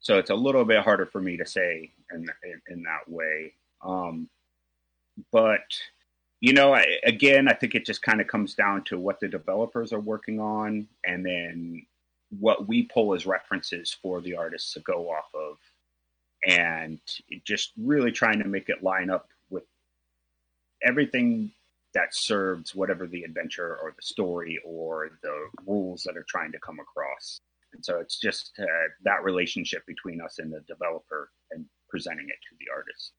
[0.00, 3.54] so it's a little bit harder for me to say in in, in that way.
[3.84, 4.28] Um,
[5.30, 5.60] but
[6.40, 9.28] you know, I, again, I think it just kind of comes down to what the
[9.28, 11.86] developers are working on, and then
[12.40, 15.58] what we pull as references for the artists to go off of,
[16.48, 16.98] and
[17.44, 19.64] just really trying to make it line up with
[20.82, 21.52] everything
[21.94, 26.58] that serves whatever the adventure or the story or the rules that are trying to
[26.60, 27.40] come across.
[27.74, 28.64] And so it's just uh,
[29.04, 33.12] that relationship between us and the developer and presenting it to the artist.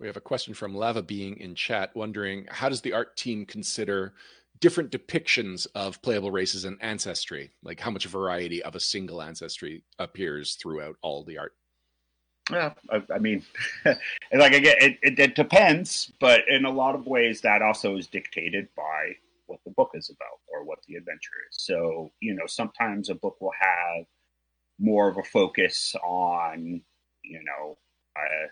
[0.00, 3.46] We have a question from Lava Being in chat wondering how does the art team
[3.46, 4.14] consider
[4.60, 7.52] different depictions of playable races and ancestry?
[7.62, 11.54] Like how much variety of a single ancestry appears throughout all the art?
[12.52, 13.42] Yeah, I, I mean,
[13.84, 18.06] like again, it, it, it depends, but in a lot of ways, that also is
[18.06, 21.58] dictated by what the book is about or what the adventure is.
[21.58, 24.06] So, you know, sometimes a book will have
[24.78, 26.80] more of a focus on,
[27.22, 27.78] you know,
[28.16, 28.46] uh,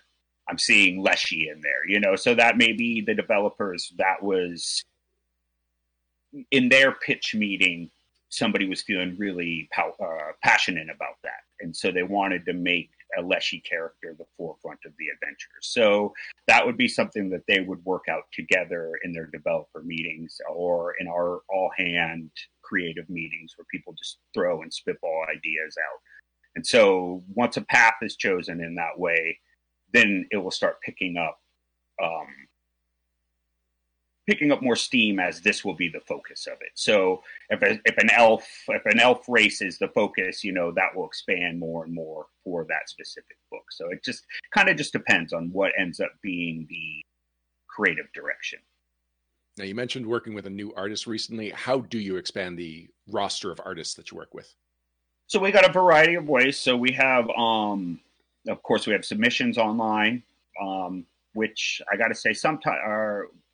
[0.47, 4.83] I'm seeing Leshy in there, you know, so that maybe the developers that was
[6.51, 7.89] in their pitch meeting,
[8.29, 9.93] somebody was feeling really uh,
[10.43, 11.41] passionate about that.
[11.59, 15.49] And so they wanted to make a Leshy character the forefront of the adventure.
[15.61, 16.13] So
[16.47, 20.95] that would be something that they would work out together in their developer meetings or
[20.99, 25.99] in our all hand creative meetings where people just throw and spitball ideas out.
[26.55, 29.39] And so once a path is chosen in that way,
[29.93, 31.39] then it will start picking up
[32.03, 32.27] um,
[34.31, 36.71] picking up more steam as this will be the focus of it.
[36.73, 40.71] So if a, if an elf if an elf race is the focus, you know
[40.71, 43.65] that will expand more and more for that specific book.
[43.71, 47.01] So it just kind of just depends on what ends up being the
[47.67, 48.59] creative direction.
[49.57, 51.49] Now you mentioned working with a new artist recently.
[51.49, 54.55] How do you expand the roster of artists that you work with?
[55.27, 56.57] So we got a variety of ways.
[56.57, 57.99] So we have um
[58.47, 60.23] of course we have submissions online
[60.61, 62.79] um which I got to say sometimes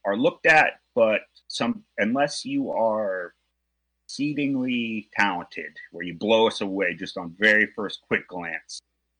[0.08, 3.34] are looked at, but some unless you are
[4.06, 8.80] exceedingly talented, where you blow us away just on very first quick glance,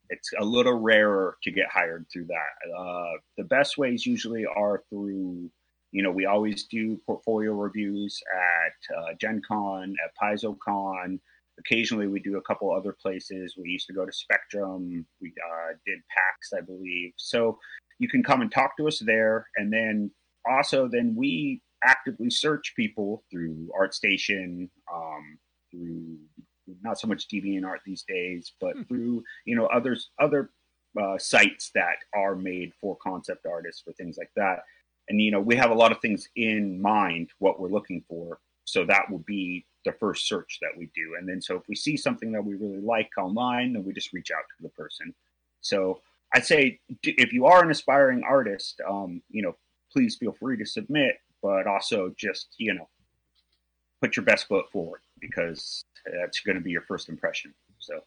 [0.10, 2.74] it's a little rarer to get hired through that.
[2.74, 5.52] Uh, the best ways usually are through,
[5.92, 11.20] you know, we always do portfolio reviews at uh, Gen Con, at PaizoCon.
[11.60, 13.56] Occasionally, we do a couple other places.
[13.58, 15.06] We used to go to Spectrum.
[15.20, 17.12] We uh, did PAX, I believe.
[17.18, 17.60] So
[18.00, 20.12] you can come and talk to us there, and then
[20.50, 25.38] also then we actively search people through ArtStation, um,
[25.72, 26.18] through
[26.82, 28.84] not so much DeviantArt these days, but hmm.
[28.84, 30.52] through you know others other
[31.02, 34.60] uh, sites that are made for concept artists for things like that.
[35.10, 38.40] And you know we have a lot of things in mind what we're looking for,
[38.66, 41.16] so that will be the first search that we do.
[41.18, 44.14] And then so if we see something that we really like online, then we just
[44.14, 45.14] reach out to the person.
[45.62, 46.02] So
[46.34, 49.56] I'd say if you are an aspiring artist, um, you know,
[49.92, 52.88] please feel free to submit, but also just, you know,
[54.02, 55.84] put your best foot forward because
[56.22, 57.54] that's going to be your first impression.
[57.80, 58.02] So,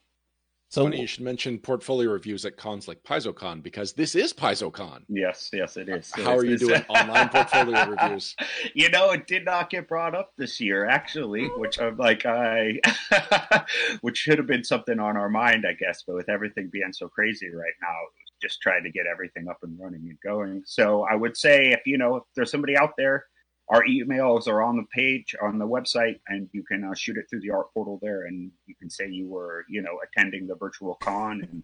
[0.69, 5.03] so funny you should mention portfolio reviews at cons like PaizoCon because this is PaizoCon.
[5.09, 6.13] Yes, yes, it is.
[6.15, 8.37] How are you doing online portfolio reviews?
[8.75, 12.79] You know, it did not get brought up this year, actually, which I'm like, I,
[14.01, 16.05] which should have been something on our mind, I guess.
[16.07, 17.97] But with everything being so crazy right now,
[18.41, 20.63] just trying to get everything up and running and going.
[20.67, 23.27] So I would say if you know if there's somebody out there,
[23.69, 27.27] our emails are on the page on the website, and you can uh, shoot it
[27.31, 30.57] through the art portal there, and you can say you were you know attending the
[30.57, 31.63] virtual con and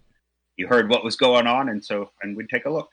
[0.56, 2.88] you heard what was going on, and so and we'd take a look.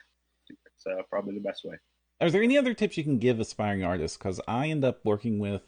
[0.49, 1.75] It's uh, probably the best way.
[2.21, 4.17] Are there any other tips you can give aspiring artists?
[4.17, 5.61] Because I end up working with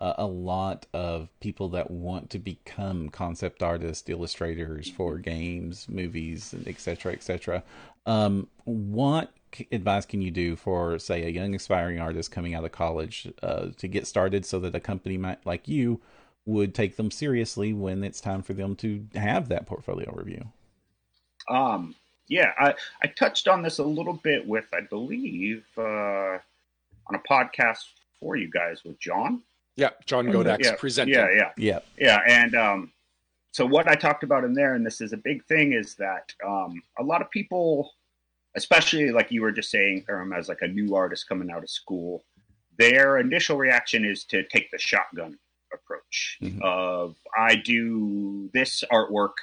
[0.00, 6.54] uh, a lot of people that want to become concept artists, illustrators for games, movies,
[6.66, 7.62] etc., etc.
[8.06, 9.30] Um, what
[9.70, 13.66] advice can you do for, say, a young aspiring artist coming out of college uh,
[13.76, 16.00] to get started, so that a company might, like you
[16.46, 20.46] would take them seriously when it's time for them to have that portfolio review?
[21.48, 21.94] Um,
[22.26, 26.38] yeah, I, I touched on this a little bit with, I believe, uh,
[27.06, 27.84] on a podcast
[28.18, 29.42] for you guys with John.
[29.80, 31.14] Yeah, John Godek yeah, presenting.
[31.14, 32.20] Yeah, yeah, yeah, yeah.
[32.26, 32.92] And um,
[33.52, 36.34] so what I talked about in there, and this is a big thing, is that
[36.46, 37.90] um, a lot of people,
[38.56, 41.70] especially like you were just saying, um, as like a new artist coming out of
[41.70, 42.24] school,
[42.78, 45.38] their initial reaction is to take the shotgun
[45.72, 46.60] approach mm-hmm.
[46.62, 49.34] of I do this artwork,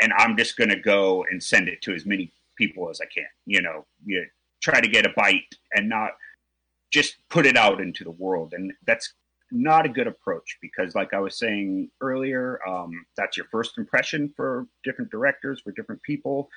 [0.00, 3.06] and I'm just going to go and send it to as many people as I
[3.06, 3.26] can.
[3.46, 4.26] You know, you
[4.60, 6.12] try to get a bite and not
[6.90, 8.54] just put it out into the world.
[8.54, 9.12] And that's
[9.52, 14.32] not a good approach because, like I was saying earlier, um, that's your first impression
[14.36, 16.48] for different directors, for different people.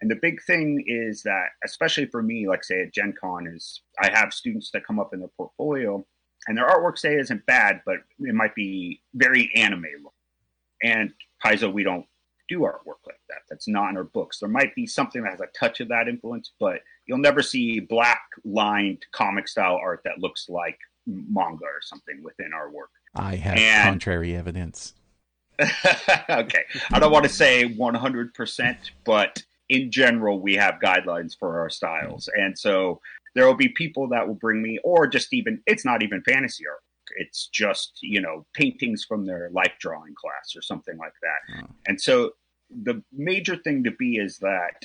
[0.00, 3.80] And the big thing is that, especially for me, like say at Gen Con, is
[4.00, 6.04] I have students that come up in their portfolio
[6.46, 9.86] and their artwork say isn't bad, but it might be very anime.
[10.82, 11.12] And
[11.44, 12.06] Paizo, we don't
[12.48, 13.40] do artwork like that.
[13.48, 14.38] That's not in our books.
[14.38, 17.80] There might be something that has a touch of that influence, but you'll never see
[17.80, 22.90] black lined comic style art that looks like manga or something within our work.
[23.14, 24.94] I have and, contrary evidence.
[26.30, 26.64] okay.
[26.90, 32.28] I don't want to say 100%, but in general, we have guidelines for our styles.
[32.36, 33.00] And so
[33.34, 36.64] there will be people that will bring me, or just even, it's not even fantasy
[36.66, 36.80] art.
[37.16, 41.62] It's just, you know, paintings from their life drawing class or something like that.
[41.62, 41.68] Oh.
[41.86, 42.32] And so
[42.70, 44.84] the major thing to be is that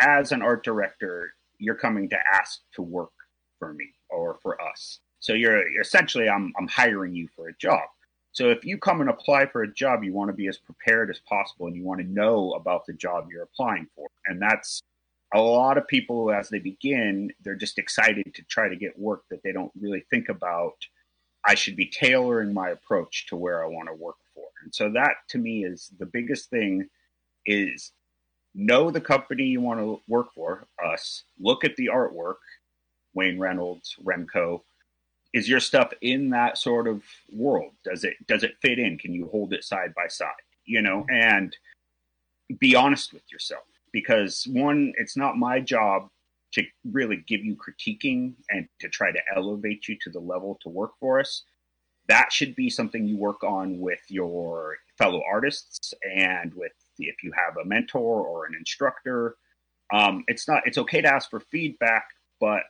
[0.00, 3.12] as an art director, you're coming to ask to work
[3.58, 5.00] for me or for us.
[5.24, 7.88] So you're, essentially, I'm, I'm hiring you for a job.
[8.32, 11.08] So if you come and apply for a job, you want to be as prepared
[11.08, 14.06] as possible and you want to know about the job you're applying for.
[14.26, 14.82] And that's
[15.32, 19.22] a lot of people as they begin, they're just excited to try to get work
[19.30, 20.74] that they don't really think about.
[21.46, 24.44] I should be tailoring my approach to where I want to work for.
[24.62, 26.86] And so that to me is the biggest thing
[27.46, 27.92] is
[28.54, 32.42] know the company you want to work for, us, look at the artwork,
[33.14, 34.60] Wayne Reynolds, Remco,
[35.34, 37.72] is your stuff in that sort of world?
[37.84, 38.96] Does it does it fit in?
[38.96, 40.30] Can you hold it side by side?
[40.64, 41.54] You know, and
[42.58, 46.08] be honest with yourself because one, it's not my job
[46.52, 46.62] to
[46.92, 50.92] really give you critiquing and to try to elevate you to the level to work
[51.00, 51.42] for us.
[52.06, 57.32] That should be something you work on with your fellow artists and with if you
[57.32, 59.34] have a mentor or an instructor.
[59.92, 62.06] Um, it's not it's okay to ask for feedback,
[62.40, 62.62] but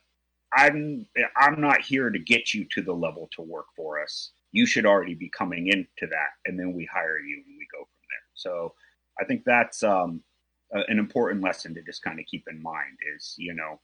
[0.55, 4.30] I'm I'm not here to get you to the level to work for us.
[4.52, 7.78] You should already be coming into that, and then we hire you and we go
[7.78, 8.28] from there.
[8.34, 8.74] So
[9.20, 10.22] I think that's um,
[10.70, 13.80] an important lesson to just kind of keep in mind is you know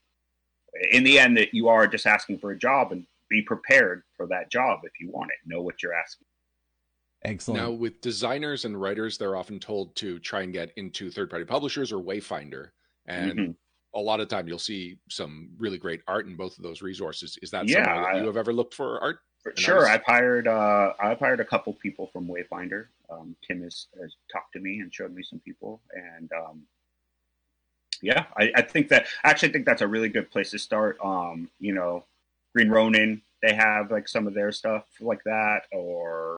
[0.92, 4.26] in the end that you are just asking for a job and be prepared for
[4.28, 5.48] that job if you want it.
[5.48, 6.26] Know what you're asking.
[7.24, 7.60] Excellent.
[7.60, 11.44] Now, with designers and writers, they're often told to try and get into third party
[11.44, 12.70] publishers or Wayfinder.
[13.06, 13.50] And mm-hmm
[13.94, 17.38] a lot of time you'll see some really great art in both of those resources.
[17.42, 19.20] Is that yeah, somewhere that you have ever looked for art?
[19.56, 22.86] Sure, I've hired uh, I've hired a couple people from Wayfinder.
[23.08, 26.62] Um, Tim has, has, talked to me and showed me some people, and um,
[28.02, 30.98] yeah, I, I, think that I actually think that's a really good place to start.
[31.02, 32.04] Um, you know,
[32.54, 36.36] Green Ronin, they have like some of their stuff like that, or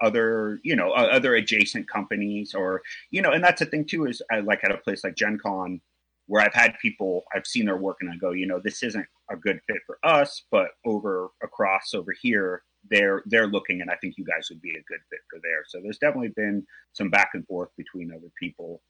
[0.00, 4.22] other you know other adjacent companies, or you know, and that's the thing too is
[4.30, 5.80] I, like at a place like Gen Con
[6.28, 9.06] where I've had people, I've seen their work and I go, you know, this isn't
[9.30, 13.96] a good fit for us, but over across over here, they're they're looking and I
[13.96, 15.64] think you guys would be a good fit for there.
[15.66, 18.82] So there's definitely been some back and forth between other people.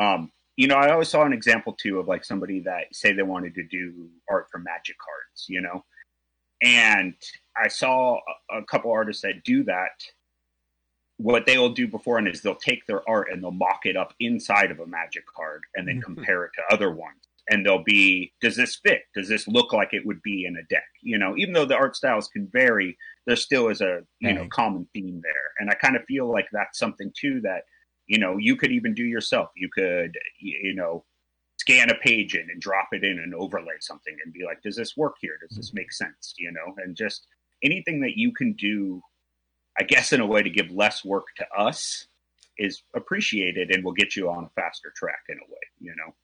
[0.00, 3.22] Um, you know, I always saw an example too of like somebody that say they
[3.22, 5.84] wanted to do art for magic cards, you know,
[6.62, 7.14] and
[7.56, 8.20] I saw
[8.50, 9.90] a, a couple artists that do that
[11.18, 14.14] what they will do beforehand is they'll take their art and they'll mock it up
[14.20, 16.14] inside of a magic card and then mm-hmm.
[16.14, 17.20] compare it to other ones.
[17.48, 19.02] And they'll be does this fit?
[19.14, 20.88] Does this look like it would be in a deck?
[21.00, 24.48] You know even though the art styles can vary there still is a you know
[24.48, 25.52] common theme there.
[25.58, 27.62] And i kind of feel like that's something too that
[28.06, 29.50] you know you could even do yourself.
[29.56, 31.04] You could you know
[31.58, 34.76] scan a page in and drop it in and overlay something and be like does
[34.76, 35.38] this work here?
[35.40, 35.78] Does this mm-hmm.
[35.78, 36.34] make sense?
[36.36, 37.28] You know and just
[37.62, 39.00] anything that you can do
[39.78, 42.06] I guess in a way to give less work to us
[42.58, 46.14] is appreciated and will get you on a faster track in a way, you know.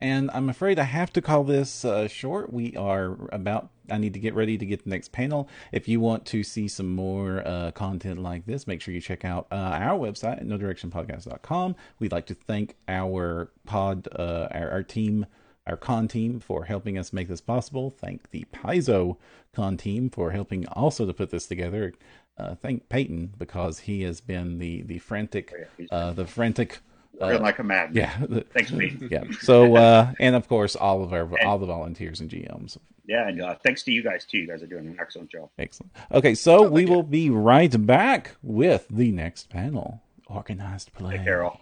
[0.00, 2.52] And I'm afraid I have to call this uh, short.
[2.52, 5.48] We are about, I need to get ready to get the next panel.
[5.72, 9.24] If you want to see some more uh, content like this, make sure you check
[9.24, 11.74] out uh, our website at nodirectionpodcast.com.
[11.98, 15.26] We'd like to thank our pod, uh, our, our team,
[15.66, 17.90] our con team for helping us make this possible.
[17.90, 19.16] Thank the Paizo
[19.52, 21.92] con team for helping also to put this together
[22.38, 25.52] uh, thank Peyton because he has been the the frantic,
[25.90, 26.80] oh, uh, the frantic.
[27.20, 27.90] Uh, like a man.
[27.92, 28.16] Yeah.
[28.52, 29.08] Thanks, Peyton.
[29.10, 29.24] Yeah.
[29.40, 32.78] So, uh, and of course, all of our and, all the volunteers and GMs.
[33.06, 34.38] Yeah, and uh, thanks to you guys too.
[34.38, 35.48] You guys are doing an excellent job.
[35.58, 35.90] Excellent.
[36.12, 40.02] Okay, so oh, we will be right back with the next panel.
[40.26, 41.16] Organized play.
[41.16, 41.58] Hey, Carol.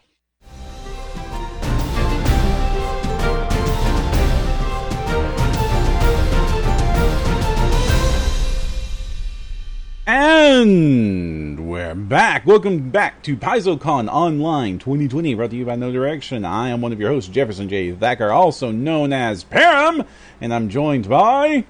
[10.07, 12.47] And we're back.
[12.47, 16.45] Welcome back to PaizoCon Online 2020, brought to you by No Direction.
[16.45, 17.91] I am one of your hosts, Jefferson J.
[17.91, 20.07] Thacker, also known as Param,
[20.41, 21.65] and I'm joined by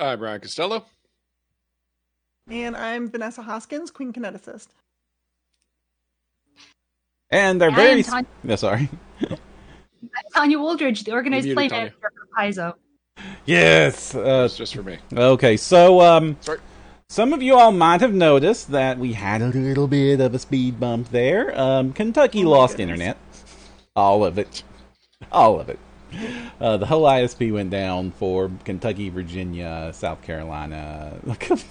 [0.00, 0.86] I'm Brian Costello.
[2.48, 4.68] And I'm Vanessa Hoskins, Queen Kineticist.
[7.30, 8.02] And they're And very.
[8.02, 8.88] Tanya- No, sorry.
[10.34, 12.74] Tanya Wooldridge, the organized You're play muted, manager for Paizo.
[13.44, 14.14] Yes.
[14.14, 14.96] Uh, It's just for me.
[15.14, 16.58] okay, so um, Sorry.
[17.12, 20.38] Some of you all might have noticed that we had a little bit of a
[20.38, 21.52] speed bump there.
[21.60, 22.94] Um, Kentucky Oh lost goodness.
[22.94, 23.18] internet,
[23.94, 24.62] all of it,
[25.30, 25.78] all of it.
[26.58, 31.18] Uh, the whole ISP went down for Kentucky, Virginia, South Carolina,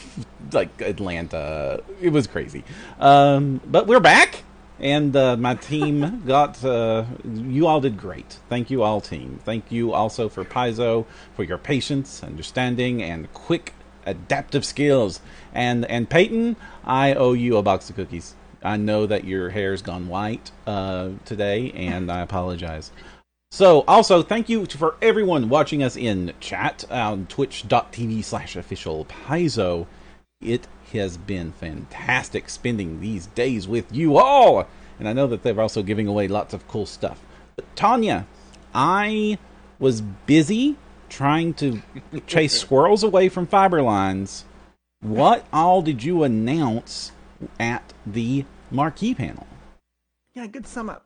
[0.51, 1.81] like Atlanta.
[1.99, 2.63] It was crazy.
[2.99, 4.43] Um, but we're back,
[4.79, 6.63] and uh, my team got.
[6.63, 8.37] Uh, you all did great.
[8.47, 9.39] Thank you, all team.
[9.43, 13.73] Thank you also for Paizo for your patience, understanding, and quick
[14.05, 15.21] adaptive skills.
[15.53, 18.35] And and Peyton, I owe you a box of cookies.
[18.63, 22.91] I know that your hair's gone white uh, today, and I apologize.
[23.51, 29.87] So, also, thank you for everyone watching us in chat on twitch.tv slash official Paizo.
[30.39, 34.67] It has been fantastic spending these days with you all.
[34.99, 37.19] And I know that they're also giving away lots of cool stuff.
[37.55, 38.25] But, Tanya,
[38.73, 39.37] I
[39.79, 40.77] was busy
[41.11, 41.81] trying to
[42.25, 44.45] chase squirrels away from fiber lines.
[45.01, 47.11] What all did you announce
[47.59, 49.45] at the marquee panel?
[50.33, 51.05] Yeah, good sum up.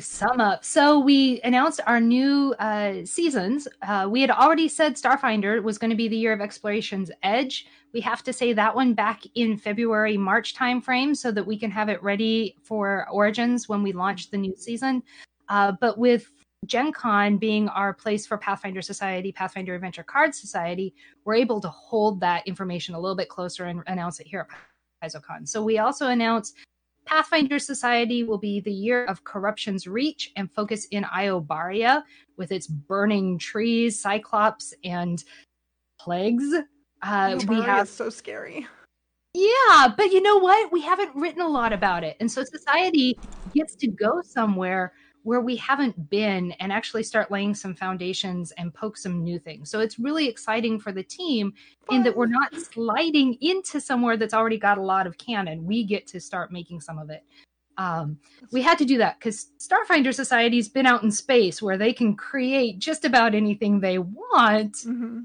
[0.00, 0.64] Sum up.
[0.64, 3.68] So we announced our new uh, seasons.
[3.82, 7.66] Uh, we had already said Starfinder was going to be the year of exploration's edge.
[7.92, 11.70] We have to say that one back in February, March timeframe so that we can
[11.70, 15.02] have it ready for Origins when we launch the new season.
[15.48, 16.30] Uh, but with
[16.64, 20.94] Gen Con being our place for Pathfinder Society, Pathfinder Adventure Card Society,
[21.24, 24.46] we're able to hold that information a little bit closer and announce it here
[25.02, 25.46] at PaizoCon.
[25.46, 26.56] So we also announced
[27.04, 32.02] Pathfinder Society will be the year of corruption's reach and focus in Iobaria
[32.36, 35.22] with its burning trees, cyclops, and
[36.00, 36.52] plagues.
[37.02, 38.66] Uh, we have so scary.
[39.34, 40.72] yeah, but you know what?
[40.72, 42.16] We haven't written a lot about it.
[42.18, 43.16] And so society
[43.54, 44.92] gets to go somewhere
[45.26, 49.68] where we haven't been and actually start laying some foundations and poke some new things.
[49.68, 51.52] So it's really exciting for the team
[51.90, 55.64] in that we're not sliding into somewhere that's already got a lot of canon.
[55.64, 57.24] We get to start making some of it.
[57.76, 58.20] Um,
[58.52, 62.14] we had to do that because Starfinder Society's been out in space where they can
[62.14, 65.22] create just about anything they want hmm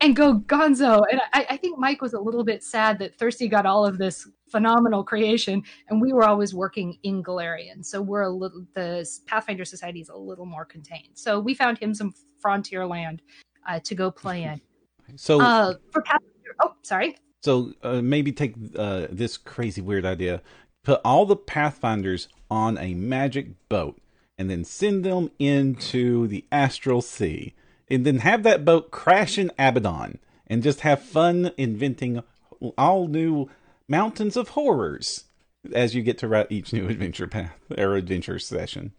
[0.00, 1.02] and go gonzo.
[1.10, 3.98] And I, I think Mike was a little bit sad that Thirsty got all of
[3.98, 7.84] this phenomenal creation, and we were always working in Golarion.
[7.84, 11.14] So we're a little the Pathfinder Society is a little more contained.
[11.14, 13.22] So we found him some frontier land
[13.68, 14.60] uh, to go play in.
[15.16, 17.16] So, Uh, for Pathfinder, oh, sorry.
[17.42, 20.40] So uh, maybe take uh, this crazy weird idea,
[20.84, 24.00] put all the pathfinders on a magic boat,
[24.38, 27.52] and then send them into the astral sea,
[27.90, 32.22] and then have that boat crash in Abaddon, and just have fun inventing
[32.78, 33.50] all new
[33.88, 35.24] mountains of horrors
[35.72, 38.92] as you get to write each new adventure path or adventure session.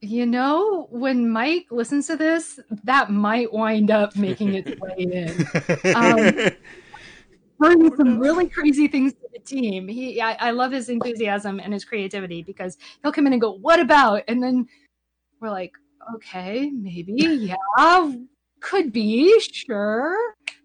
[0.00, 5.94] You know, when Mike listens to this, that might wind up making its way in.
[5.94, 6.50] Um,
[7.58, 9.88] bringing some really crazy things to the team.
[9.88, 13.52] He, I, I love his enthusiasm and his creativity because he'll come in and go,
[13.52, 14.68] "What about?" And then
[15.40, 15.72] we're like,
[16.14, 18.12] "Okay, maybe, yeah,
[18.60, 20.16] could be, sure.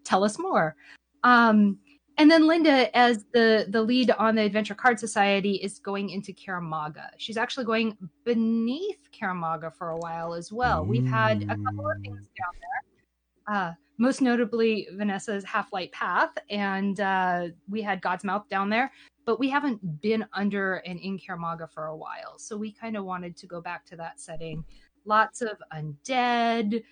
[0.04, 0.76] Tell us more."
[1.24, 1.78] Um,
[2.16, 6.32] and then Linda, as the the lead on the Adventure Card Society, is going into
[6.32, 7.10] Kaer Maga.
[7.18, 10.84] She's actually going beneath Kaer Maga for a while as well.
[10.84, 13.56] We've had a couple of things down there.
[13.56, 18.92] Uh, most notably Vanessa's Half Light Path, and uh, we had God's Mouth down there,
[19.24, 22.38] but we haven't been under an in Kaer Maga for a while.
[22.38, 24.64] So we kind of wanted to go back to that setting.
[25.04, 26.82] Lots of undead,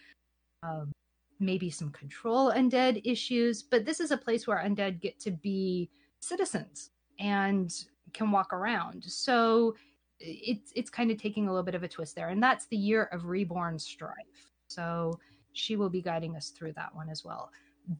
[0.63, 0.93] um,
[1.43, 5.91] maybe some control undead issues, but this is a place where undead get to be
[6.21, 7.85] citizens and
[8.15, 9.05] can walk around.
[9.05, 9.75] So
[10.19, 12.77] it's it's kind of taking a little bit of a twist there, and that's the
[12.77, 14.51] year of reborn strife.
[14.69, 15.19] So
[15.53, 17.51] she will be guiding us through that one as well.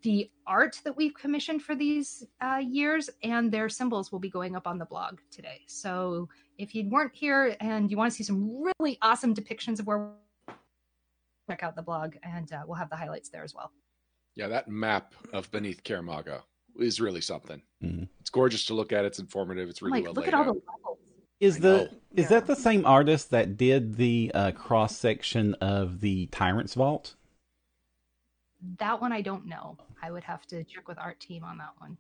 [0.03, 4.55] The art that we've commissioned for these uh, years and their symbols will be going
[4.55, 5.61] up on the blog today.
[5.67, 9.87] So if you weren't here and you want to see some really awesome depictions of
[9.89, 10.13] where,
[11.53, 13.71] check out the blog and uh, we'll have the highlights there as well.
[14.35, 16.43] Yeah, that map of Beneath Kaer Maga
[16.79, 17.61] is really something.
[17.83, 18.09] Mhm.
[18.21, 19.05] It's gorgeous to look at.
[19.05, 19.69] It's informative.
[19.69, 20.55] It's really like, well look laid at all out.
[20.55, 20.99] the levels.
[21.41, 22.29] Is the is Yeah.
[22.29, 27.15] that the same artist that did the uh, cross section of the Tyrant's Vault?
[28.79, 29.77] That one I don't know.
[30.01, 31.99] I would have to check with art team on that one.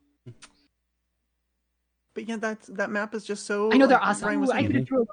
[2.15, 3.73] But yeah, that's that map is just so.
[3.73, 4.43] I know they're like awesome.
[4.45, 5.07] Ooh, I could have threw a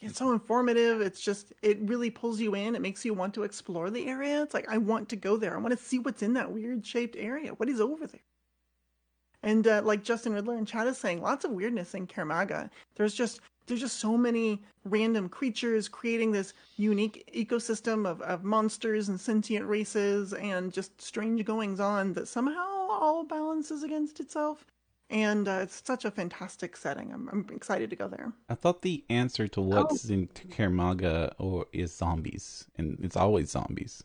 [0.00, 1.00] It's so informative.
[1.00, 2.76] It's just it really pulls you in.
[2.76, 4.42] It makes you want to explore the area.
[4.42, 5.54] It's like I want to go there.
[5.54, 7.52] I want to see what's in that weird shaped area.
[7.52, 8.20] What is over there?
[9.42, 12.70] And uh, like Justin Riddler and Chad is saying, lots of weirdness in Kaer Maga.
[12.96, 19.08] There's just there's just so many random creatures creating this unique ecosystem of, of monsters
[19.08, 24.64] and sentient races and just strange goings on that somehow all balances against itself.
[25.10, 27.12] And uh, it's such a fantastic setting.
[27.12, 28.32] I'm, I'm excited to go there.
[28.48, 33.50] I thought the answer to what's in Kaer Maga or is zombies, and it's always
[33.50, 34.04] zombies.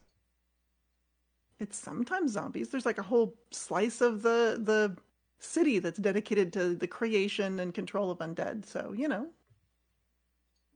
[1.59, 2.69] It's sometimes zombies.
[2.69, 4.97] There's like a whole slice of the the
[5.39, 8.65] city that's dedicated to the creation and control of undead.
[8.65, 9.29] So you know,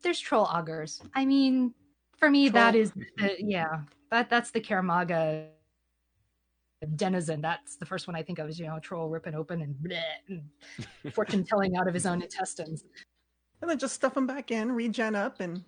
[0.01, 1.01] There's troll augurs.
[1.13, 1.73] I mean,
[2.17, 2.81] for me, that Troll.
[2.81, 5.47] is the, yeah, that that's the Kaer Maga
[6.85, 7.41] denizen.
[7.41, 9.75] That's the first one I think of is you know a troll ripping open and,
[9.75, 9.99] bleh,
[10.29, 12.83] and fortune telling out of his own intestines.
[13.61, 15.63] and then just stuff them back in, regen up, and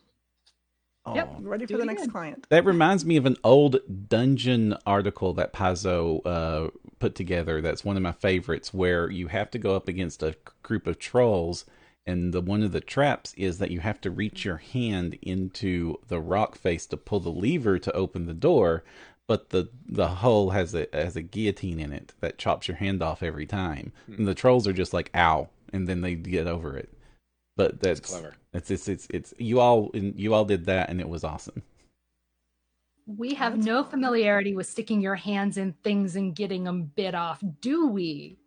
[1.16, 1.36] Yep.
[1.38, 1.41] Oh.
[1.41, 2.12] ready Do for the next again.
[2.12, 2.47] client.
[2.49, 3.78] That reminds me of an old
[4.10, 7.62] dungeon article that Paizo uh, put together.
[7.62, 10.99] That's one of my favorites, where you have to go up against a group of
[10.99, 11.66] trolls,
[12.05, 15.95] and the one of the traps is that you have to reach your hand into
[16.10, 18.84] the rock face to pull the lever to open the door.
[19.30, 23.03] But the the hole has a has a guillotine in it that chops your hand
[23.03, 23.93] off every time.
[24.07, 24.15] Hmm.
[24.15, 26.89] And the trolls are just like ow, and then they get over it.
[27.55, 28.34] But that's, clever.
[28.53, 31.61] It's it's it's it's you all you all did that, and it was awesome.
[33.05, 33.91] We have That's no fun.
[33.91, 38.39] familiarity with sticking your hands in things and getting them bit off, do we?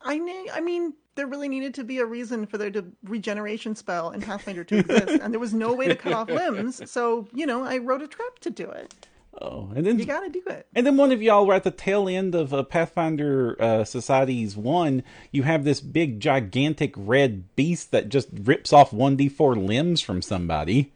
[0.00, 3.74] I ne- I mean, there really needed to be a reason for their de- regeneration
[3.74, 6.88] spell in Pathfinder to exist, and there was no way to cut off limbs.
[6.88, 9.08] So you know, I wrote a trap to do it.
[9.42, 10.66] Oh, and then You got to do it.
[10.74, 14.54] And then one of y'all were at the tail end of uh, Pathfinder uh, Society's
[14.56, 15.02] one.
[15.32, 20.92] You have this big, gigantic red beast that just rips off 1d4 limbs from somebody.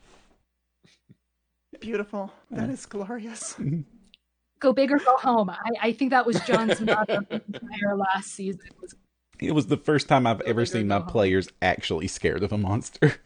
[1.80, 2.32] Beautiful.
[2.51, 3.57] That is glorious.
[4.61, 5.51] Go big or go home.
[5.51, 8.61] I, I think that was John's motto entire last season.
[8.80, 8.95] Was
[9.38, 11.07] It was the first time I've ever seen go my home.
[11.07, 13.16] players actually scared of a monster.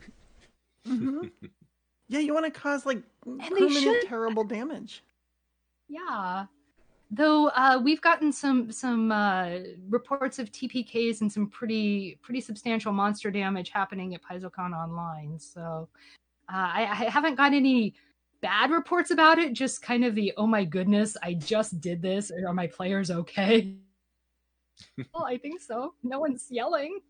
[0.86, 1.26] hmm
[2.08, 5.02] Yeah, you want to cause like they permanent terrible damage.
[5.88, 6.46] Yeah.
[7.10, 12.92] Though uh, we've gotten some some uh, reports of TPKs and some pretty pretty substantial
[12.92, 15.38] monster damage happening at PaizoCon Online.
[15.38, 15.88] So
[16.52, 17.94] uh, I, I haven't got any
[18.42, 19.54] bad reports about it.
[19.54, 22.30] Just kind of the oh my goodness, I just did this.
[22.30, 23.74] Are my players okay?
[25.14, 25.94] well, I think so.
[26.02, 27.00] No one's yelling.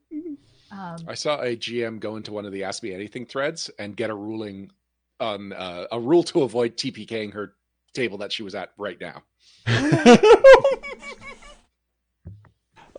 [0.70, 3.96] Um, I saw a GM go into one of the Ask Me Anything threads and
[3.96, 4.70] get a ruling
[5.18, 7.54] on uh, a rule to avoid TPKing her
[7.98, 9.22] table that she was at right now.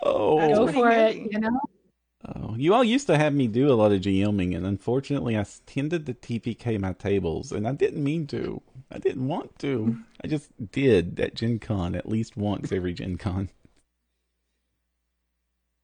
[0.02, 1.16] oh, go for it.
[1.16, 1.60] You know.
[2.36, 5.46] Oh, you all used to have me do a lot of GMing, and unfortunately, I
[5.66, 8.62] tended to TPK my tables, and I didn't mean to.
[8.92, 9.98] I didn't want to.
[10.24, 13.50] I just did at Gen Con at least once every Gen Con.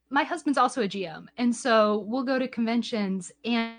[0.10, 3.76] my husband's also a GM, and so we'll go to conventions and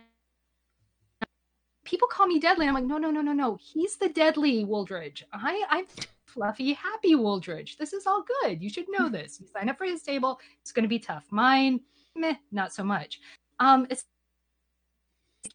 [1.86, 2.66] people call me deadly.
[2.66, 3.58] I'm like, no, no, no, no, no.
[3.60, 5.22] He's the deadly Wooldridge.
[5.32, 5.86] I, I'm
[6.26, 7.78] fluffy, happy Wooldridge.
[7.78, 8.62] This is all good.
[8.62, 9.40] You should know this.
[9.40, 10.38] You sign up for his table.
[10.60, 11.24] It's going to be tough.
[11.30, 11.80] Mine,
[12.14, 13.20] meh, not so much.
[13.58, 14.04] Um, it's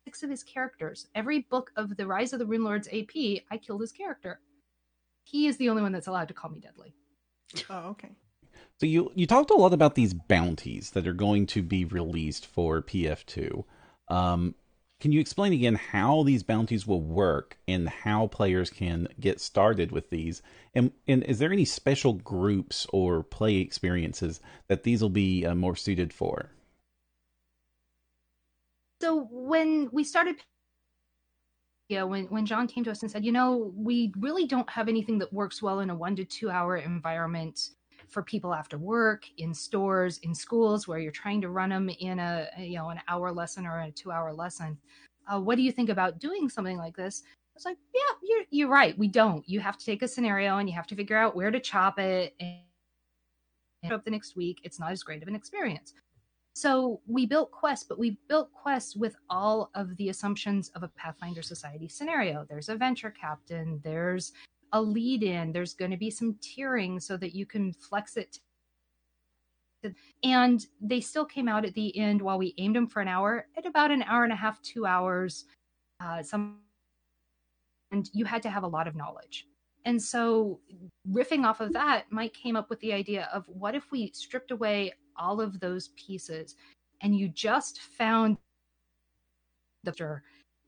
[0.05, 1.07] six of his characters.
[1.13, 4.39] Every book of the Rise of the Runelords AP, I killed his character.
[5.23, 6.93] He is the only one that's allowed to call me deadly.
[7.69, 8.09] Oh, okay.
[8.79, 12.47] So you you talked a lot about these bounties that are going to be released
[12.47, 13.63] for PF2.
[14.07, 14.55] Um,
[15.01, 19.91] can you explain again how these bounties will work and how players can get started
[19.91, 20.41] with these?
[20.73, 25.55] And, and is there any special groups or play experiences that these will be uh,
[25.55, 26.51] more suited for?
[29.01, 30.35] so when we started
[31.89, 34.69] you know when when john came to us and said you know we really don't
[34.69, 37.69] have anything that works well in a one to two hour environment
[38.11, 42.19] for people after work in stores in schools where you're trying to run them in
[42.19, 44.77] a you know an hour lesson or a two hour lesson.
[45.31, 47.23] Uh, what do you think about doing something like this?
[47.25, 49.47] I was like yeah you're, you're right we don't.
[49.47, 51.97] You have to take a scenario and you have to figure out where to chop
[51.99, 52.59] it and
[53.83, 54.59] and up the next week.
[54.63, 55.93] It's not as great of an experience.
[56.53, 60.89] So we built Quest, but we built Quest with all of the assumptions of a
[60.89, 62.45] Pathfinder Society scenario.
[62.49, 64.33] There's a venture captain, there's
[64.73, 68.39] a lead in, there's going to be some tiering so that you can flex it.
[70.23, 73.47] And they still came out at the end while we aimed them for an hour
[73.57, 75.45] at about an hour and a half, two hours.
[75.99, 76.59] Uh, some,
[77.91, 79.47] and you had to have a lot of knowledge.
[79.85, 80.59] And so,
[81.09, 84.51] riffing off of that, Mike came up with the idea of what if we stripped
[84.51, 86.55] away all of those pieces
[87.01, 88.37] and you just found
[89.83, 89.91] the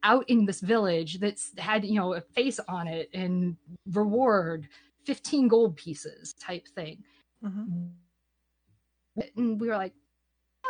[0.03, 3.55] out in this village that's had you know a face on it and
[3.91, 4.67] reward
[5.05, 7.03] 15 gold pieces type thing.
[7.43, 7.91] Mhm.
[9.35, 9.93] and we were like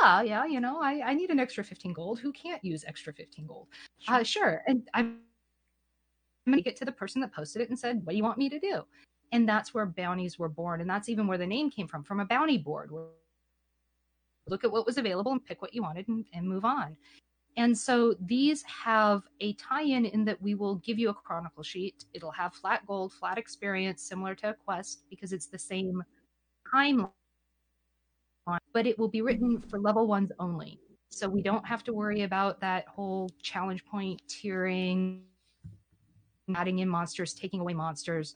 [0.01, 2.19] yeah yeah you know i, I need an extra 15 gold.
[2.19, 3.67] Who can't use extra 15 gold?
[3.99, 4.15] Sure.
[4.15, 4.63] uh, sure.
[4.67, 5.19] And i'm
[6.45, 8.37] going to get to the person that posted it and said what do you want
[8.37, 8.83] me to do?
[9.31, 10.81] And that's where bounties were born.
[10.81, 12.91] And that's even where the name came from from a bounty board.
[14.47, 16.97] Look at what was available and pick what you wanted and, and move on
[17.55, 22.05] and so these have a tie-in in that we will give you a chronicle sheet.
[22.13, 26.03] It'll have flat gold flat experience similar to a quest because it's the same
[26.73, 27.09] timeline
[28.73, 30.79] but it will be written for level ones only.
[31.09, 35.21] So we don't have to worry about that whole challenge point tiering
[36.55, 38.35] adding in monsters taking away monsters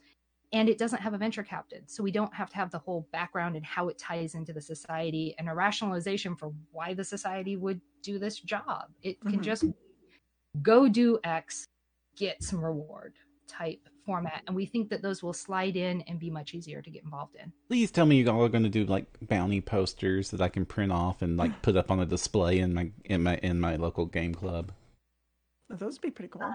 [0.52, 3.06] and it doesn't have a venture captain so we don't have to have the whole
[3.12, 7.56] background and how it ties into the society and a rationalization for why the society
[7.56, 9.42] would do this job it can Mhm.
[9.42, 9.64] just
[10.62, 11.66] go do x
[12.16, 13.14] get some reward
[13.46, 16.90] type format and we think that those will slide in and be much easier to
[16.90, 20.30] get involved in Please tell me you all are going to do like bounty posters
[20.30, 23.22] that I can print off and like put up on a display in my in
[23.22, 24.72] my in my local game club.
[25.68, 26.50] Those would be pretty cool.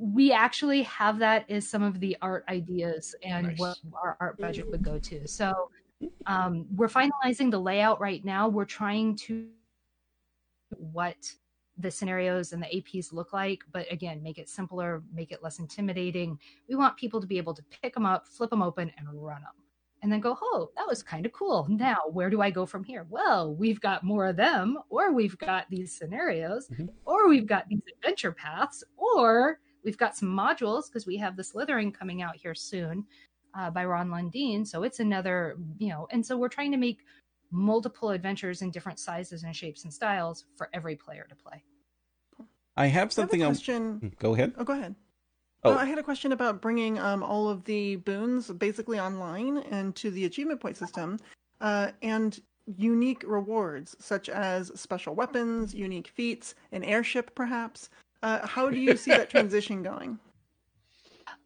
[0.00, 3.58] We actually have that as some of the art ideas and Nice.
[3.58, 5.26] what our art budget would go to.
[5.26, 5.70] So
[6.26, 8.48] um, we're finalizing the layout right now.
[8.48, 9.48] We're trying to
[10.76, 11.16] what
[11.78, 15.58] the scenarios and the APs look like, but again, make it simpler, make it less
[15.58, 16.38] intimidating.
[16.68, 19.42] We want people to be able to pick them up, flip them open, and run
[19.42, 19.52] them.
[20.02, 21.66] And then go, oh, that was kind of cool.
[21.68, 23.04] Now, where do I go from here?
[23.10, 26.88] Well, we've got more of them, or we've got these scenarios, Mhm.
[27.04, 31.44] or we've got these adventure paths, or we've got some modules because we have the
[31.44, 33.04] Slithering coming out here soon
[33.54, 34.66] uh, by Ron Lundeen.
[34.66, 37.00] So it's another, you know, and so we're trying to make
[37.50, 41.62] multiple adventures in different sizes and shapes and styles for every player to play.
[42.76, 43.58] I have I have a something else.
[43.58, 44.14] question.
[44.18, 44.54] Go ahead.
[44.58, 44.94] Oh, go ahead.
[45.64, 45.72] Oh.
[45.72, 49.94] Oh, I had a question about bringing um, all of the boons basically online and
[49.96, 51.18] to the achievement point system,
[51.60, 52.40] uh, and
[52.76, 57.90] unique rewards such as special weapons, unique feats, an airship, perhaps.
[58.22, 60.18] Uh, how do you see that transition going?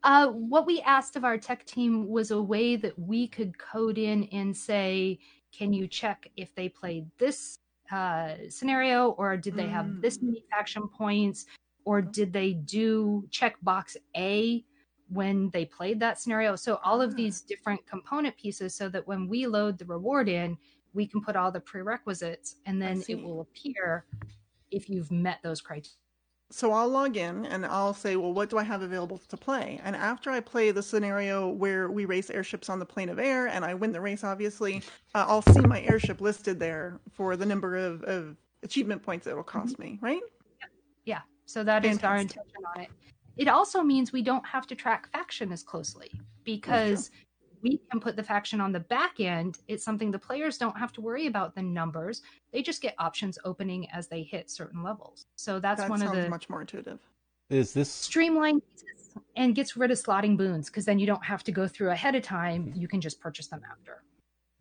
[0.05, 3.99] Uh, what we asked of our tech team was a way that we could code
[3.99, 5.19] in and say,
[5.57, 7.57] can you check if they played this
[7.91, 10.23] uh, scenario or did they have this Mm.
[10.23, 11.47] many faction points
[11.85, 14.65] or did they do check box A
[15.09, 16.57] when they played that scenario?
[16.57, 17.17] So all of Ah.
[17.17, 20.57] these different component pieces so that when we load the reward in,
[20.95, 24.07] we can put all the prerequisites and then it will appear
[24.71, 25.97] if you've met those criteria.
[26.53, 29.81] So I'll log in and I'll say, well, what do I have available to play?
[29.83, 33.47] And after I play the scenario where we race airships on the plane of air
[33.47, 34.83] and I win the race, obviously,
[35.15, 39.43] uh, I'll see my airship listed there for the number of, of achievement points it'll
[39.43, 40.21] cost me, right?
[41.07, 42.43] Yeah, so that is our intention
[42.75, 42.91] on it.
[43.39, 46.11] It also means we don't have to track faction as closely
[46.45, 47.11] because
[47.63, 49.59] we can put the faction on the back end.
[49.69, 52.23] It's something the players don't have to worry about the numbers.
[52.53, 55.27] They just get options opening as they hit certain levels.
[55.37, 56.99] So that's that one of the much more intuitive.
[57.51, 58.63] Is this streamlined
[59.37, 62.15] and gets rid of slotting boons because then you don't have to go through ahead
[62.15, 62.73] of time.
[62.75, 64.03] You can just purchase them after.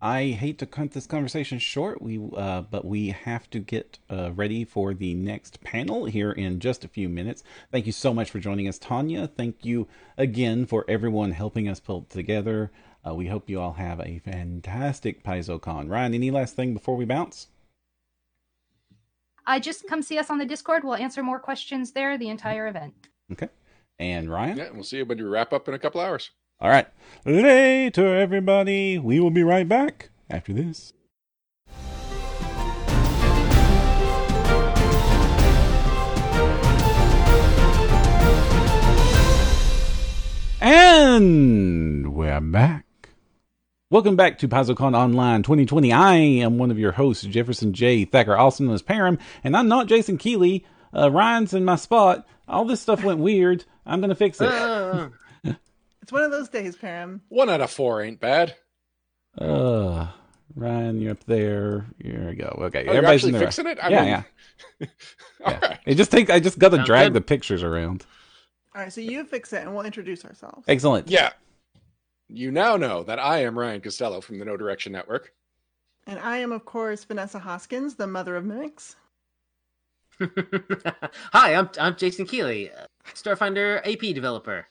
[0.04, 4.32] I hate to cut this conversation short, we uh, but we have to get uh,
[4.32, 7.44] ready for the next panel here in just a few minutes.
[7.72, 9.28] Thank you so much for joining us, Tanya.
[9.28, 9.88] Thank you
[10.18, 12.72] again for everyone helping us pull together.
[13.06, 15.90] Uh, we hope you all have a fantastic PaizoCon.
[15.90, 17.48] Ryan, any last thing before we bounce?
[19.48, 20.84] Uh, just come see us on the Discord.
[20.84, 22.94] We'll answer more questions there the entire event.
[23.32, 23.50] Okay.
[23.98, 24.58] And Ryan?
[24.58, 26.30] Yeah, we'll see you when we wrap up in a couple hours.
[26.60, 26.88] All right.
[27.26, 29.00] Later, everybody.
[29.00, 30.94] We will be right back after this.
[40.62, 42.86] And we're back.
[43.92, 45.92] Welcome back to PaizoCon Online 2020.
[45.92, 48.06] I am one of your hosts, Jefferson J.
[48.06, 50.66] Thacker, also known as Param, and I'm not Jason Keeley.
[50.96, 52.26] Uh, Ryan's in my spot.
[52.48, 53.66] All this stuff went weird.
[53.86, 54.50] I'm going to fix it.
[56.04, 57.20] It's one of those days, Param.
[57.30, 58.56] One out of four ain't bad.
[59.38, 60.08] Uh,
[60.56, 61.86] Ryan, you're up there.
[62.02, 62.58] Here we go.
[62.64, 63.48] Okay, Oh, you're everybody's actually in there.
[63.48, 63.78] fixing it?
[63.82, 64.08] I yeah, mean-
[64.80, 64.88] yeah,
[65.46, 65.60] All yeah.
[65.68, 65.80] right.
[65.86, 66.32] It just takes.
[66.32, 67.14] I just got to drag good.
[67.14, 68.04] the pictures around.
[68.76, 70.66] All right, so you fix it and we'll introduce ourselves.
[70.68, 71.08] Excellent.
[71.08, 71.30] Yeah.
[72.34, 75.34] You now know that I am Ryan Costello from the No Direction Network.
[76.08, 78.96] And I am, of course, Vanessa Hoskins, the mother of mimics.
[80.22, 84.68] Hi, I'm I'm Jason Keeley, uh, Starfinder AP developer.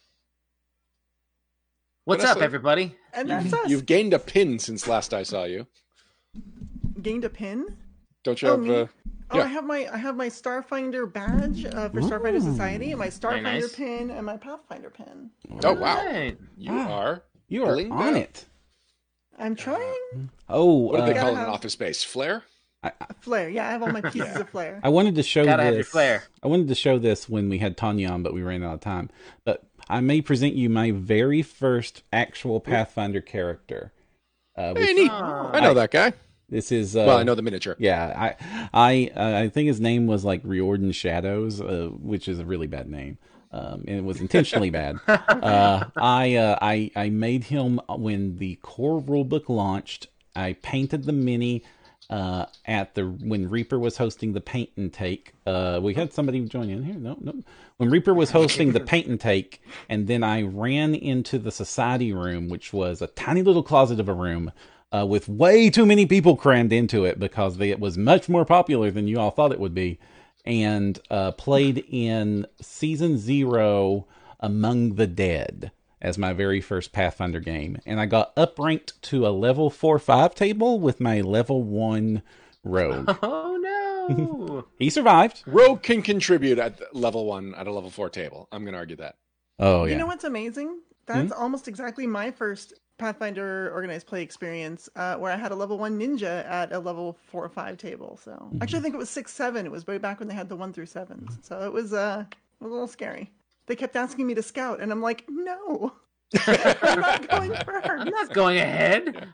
[2.04, 2.96] What's up, everybody?
[3.12, 3.68] And that's us.
[3.68, 5.66] You've gained a pin since last I saw you.
[7.02, 7.76] gained a pin.
[8.24, 8.76] Don't you Oh, have me?
[8.76, 8.86] uh,
[9.32, 9.44] Oh, Yeah.
[9.44, 13.42] I have my I have my Starfinder badge uh, for Starfinder Society, and my Starfinder
[13.42, 13.76] nice.
[13.76, 15.30] pin, and my Pathfinder pin.
[15.62, 16.36] Oh wow, Right.
[16.56, 17.22] you are.
[17.50, 17.94] You are Belinda.
[17.94, 18.46] on it.
[19.38, 22.02] I'm trying Oh, What do they uh, call it in have- office space?
[22.02, 22.44] Flare.
[23.20, 23.48] flair.
[23.50, 24.80] Yeah, I have all my pieces of flair.
[24.82, 25.66] I wanted to show Gotta this.
[25.66, 26.24] have your flair.
[26.42, 28.80] I wanted to show this when we had Tanya on, but we ran out of
[28.80, 29.10] time.
[29.44, 33.92] But I may present you my very first actual Pathfinder character.
[34.56, 35.10] Uh, Hey, which- neat.
[35.12, 35.50] Oh.
[35.52, 36.12] I know that guy.
[36.48, 37.76] this is uh, well, I know the miniature.
[37.78, 42.38] Yeah, I, I, uh, I think his name was like Riordan Shadows, uh, which is
[42.38, 43.18] a really bad name,
[43.52, 44.96] um, and it was intentionally bad.
[45.06, 50.08] Uh, I, uh, I, I made him when the core rulebook launched.
[50.36, 51.64] I painted the mini
[52.10, 55.32] uh, at the when Reaper was hosting the paint and take.
[55.46, 56.96] Uh, we had somebody join in here.
[56.96, 57.42] No, no.
[57.76, 62.12] When Reaper was hosting the paint and take, and then I ran into the society
[62.12, 64.52] room, which was a tiny little closet of a room
[64.92, 68.44] uh, with way too many people crammed into it because they, it was much more
[68.44, 69.98] popular than you all thought it would be,
[70.44, 74.06] and uh, played in season zero
[74.40, 75.70] Among the Dead
[76.02, 80.34] as my very first Pathfinder game, and I got upranked to a level four five
[80.34, 82.22] table with my level one
[82.64, 83.16] rogue.
[83.22, 84.64] Oh no!
[84.78, 85.42] he survived.
[85.46, 88.48] Rogue can contribute at level one at a level four table.
[88.50, 89.16] I'm going to argue that.
[89.58, 89.92] Oh yeah.
[89.92, 90.80] You know what's amazing?
[91.14, 95.78] That's almost exactly my first Pathfinder organized play experience, uh, where I had a level
[95.78, 98.18] one ninja at a level four or five table.
[98.22, 99.64] So actually, I think it was six seven.
[99.64, 101.38] It was way back when they had the one through sevens.
[101.42, 102.24] So it was uh,
[102.60, 103.30] a little scary.
[103.66, 105.92] They kept asking me to scout, and I'm like, no,
[106.46, 107.86] I'm not going first.
[107.86, 109.28] I'm not going ahead.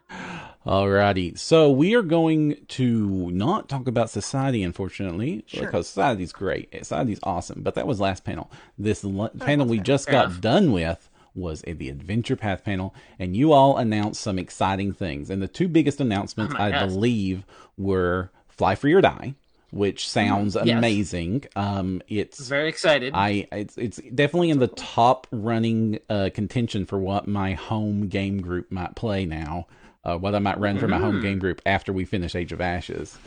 [0.66, 5.64] Alrighty, so we are going to not talk about society, unfortunately, Sure.
[5.66, 6.68] because society's great.
[6.72, 8.50] Society's awesome, but that was last panel.
[8.76, 13.36] This l- panel we just Fair got done with was the Adventure Path panel, and
[13.36, 15.30] you all announced some exciting things.
[15.30, 16.88] And the two biggest announcements, Oh I gosh.
[16.90, 17.44] believe,
[17.76, 19.34] were Fly Free or Die,
[19.70, 20.78] which sounds Yes.
[20.78, 21.44] amazing.
[21.54, 23.12] Um, it's Very excited.
[23.14, 28.40] I it's it's definitely in the top running uh, contention for what my home game
[28.40, 29.66] group might play now.
[30.04, 32.60] Uh, what I might run for my home game group after we finish Age of
[32.60, 33.18] Ashes,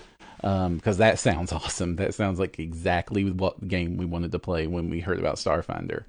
[0.41, 1.97] because that sounds awesome.
[1.97, 6.05] That sounds like exactly what game we wanted to play when we heard about Starfinder.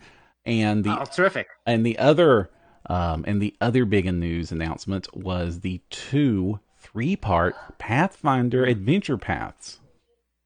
[0.46, 1.48] And the oh, terrific.
[1.66, 2.50] and the other
[2.88, 9.80] um, and the other big news announcement was the two three part Pathfinder adventure paths.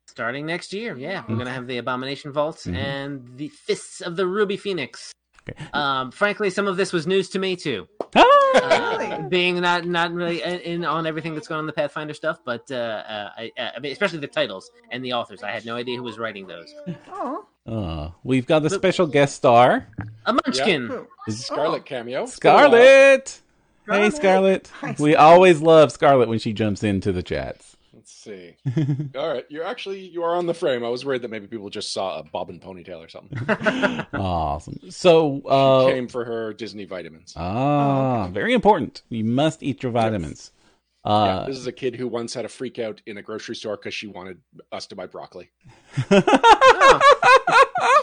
[0.06, 4.26] Starting next year, yeah, we're gonna have the Abomination Vault and the Fists of the
[4.26, 5.12] Ruby Phoenix.
[5.72, 7.86] Um, frankly, some of this was news to me too.
[8.14, 8.24] Ah!
[8.54, 12.14] Uh, being not not really in, in on everything that's going on in the Pathfinder
[12.14, 15.42] stuff, but uh, uh, I, uh, I mean, especially the titles and the authors.
[15.42, 16.72] I had no idea who was writing those.
[17.08, 19.86] Oh, Uh, we've got a special guest star.
[20.26, 20.88] A Munchkin.
[20.88, 21.06] cool.
[21.28, 22.26] Scarlet cameo.
[22.26, 23.40] Scarlet.
[23.86, 24.14] Hey, Scarlet.
[24.16, 24.70] Scarlet.
[24.80, 27.76] Hi, We always love Scarlet when she jumps into the chats.
[27.94, 28.56] Let's see.
[29.16, 30.84] All right, you're actually you are on the frame.
[30.84, 33.38] I was worried that maybe people just saw a bob and ponytail or something.
[34.20, 34.78] awesome.
[34.90, 37.32] So, uh, Came for her Disney vitamins.
[37.34, 39.00] ah, very important.
[39.08, 40.50] You must eat your vitamins.
[41.04, 43.54] Yeah, Uh, this is a kid who once had a freak out in a grocery
[43.56, 44.38] store because she wanted
[44.72, 45.50] us to buy broccoli.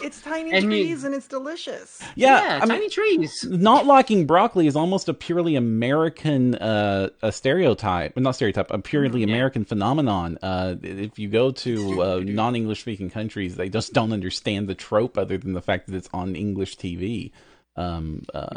[0.02, 2.00] it's tiny And you- trees and it's delicious.
[2.14, 3.44] yeah, yeah, I tiny mean, trees.
[3.48, 8.78] not liking broccoli is almost a purely American uh, a stereotype, well, not stereotype, a
[8.78, 9.26] purely Yeah.
[9.28, 10.38] American phenomenon.
[10.42, 15.16] Uh, if you go to uh, non-English speaking countries, they just don't understand the trope,
[15.18, 17.30] other than the fact that it's on English TV.
[17.76, 18.48] Um, uh,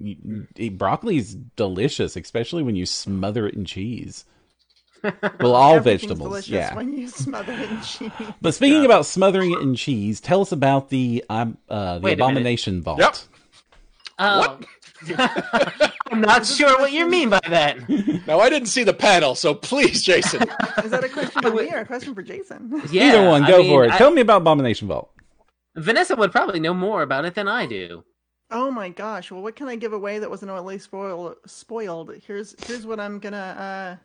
[0.00, 4.24] you, it- broccoli is delicious, especially when you smother it in cheese.
[5.40, 6.74] Well, all vegetables, yeah.
[6.74, 8.10] when you smother it in cheese.
[8.42, 12.14] But speaking about smothering it in cheese, tell us about the um, uh, the Wait
[12.14, 12.98] abomination vault.
[12.98, 13.16] Yep.
[14.18, 14.58] Oh.
[16.10, 17.76] I'm not sure what you mean by that.
[18.26, 20.42] Now I didn't see the panel, so please, Jason.
[20.84, 22.82] Is that a question for me or a question for Jason?
[22.90, 23.92] Yeah, Either one, I go mean, for it.
[23.92, 25.10] I- Tell me about abomination vault.
[25.76, 28.02] Vanessa would probably know more about it than I do.
[28.50, 29.30] Oh my gosh!
[29.30, 31.36] Well, what can I give away that wasn't already spoiled?
[31.46, 32.12] Spoiled.
[32.26, 33.96] Here's here's what I'm gonna uh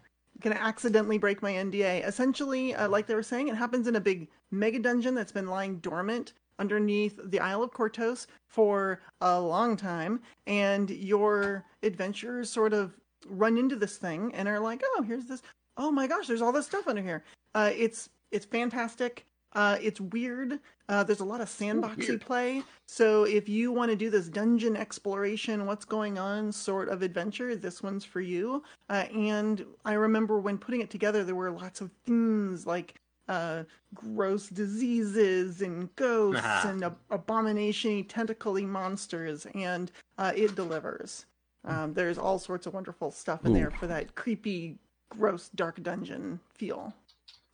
[0.41, 2.05] gonna accidentally break my NDA.
[2.05, 5.47] Essentially, uh, like they were saying, it happens in a big mega dungeon that's been
[5.47, 12.73] lying dormant underneath the Isle of Kortos for a long time, and your adventurers sort
[12.73, 12.93] of
[13.27, 15.41] run into this thing and are like, "Oh, here's this.
[15.77, 17.23] Oh my gosh, there's all this stuff under here."
[17.55, 19.25] Uh, it's it's fantastic.
[19.53, 20.59] Uh, it's weird.
[20.89, 22.21] Uh, there's a lot of sandboxy weird.
[22.21, 22.63] play.
[22.87, 27.55] So if you want to do this dungeon exploration, what's going on sort of adventure,
[27.55, 28.63] this one's for you.
[28.89, 32.95] Uh, and I remember when putting it together, there were lots of themes like
[33.29, 33.63] uh,
[33.93, 41.25] gross diseases and ghosts and ab- abomination tentacly monsters, and uh, it delivers.
[41.65, 44.77] Um, there's all sorts of wonderful stuff in there for that creepy,
[45.09, 46.93] gross, dark dungeon feel.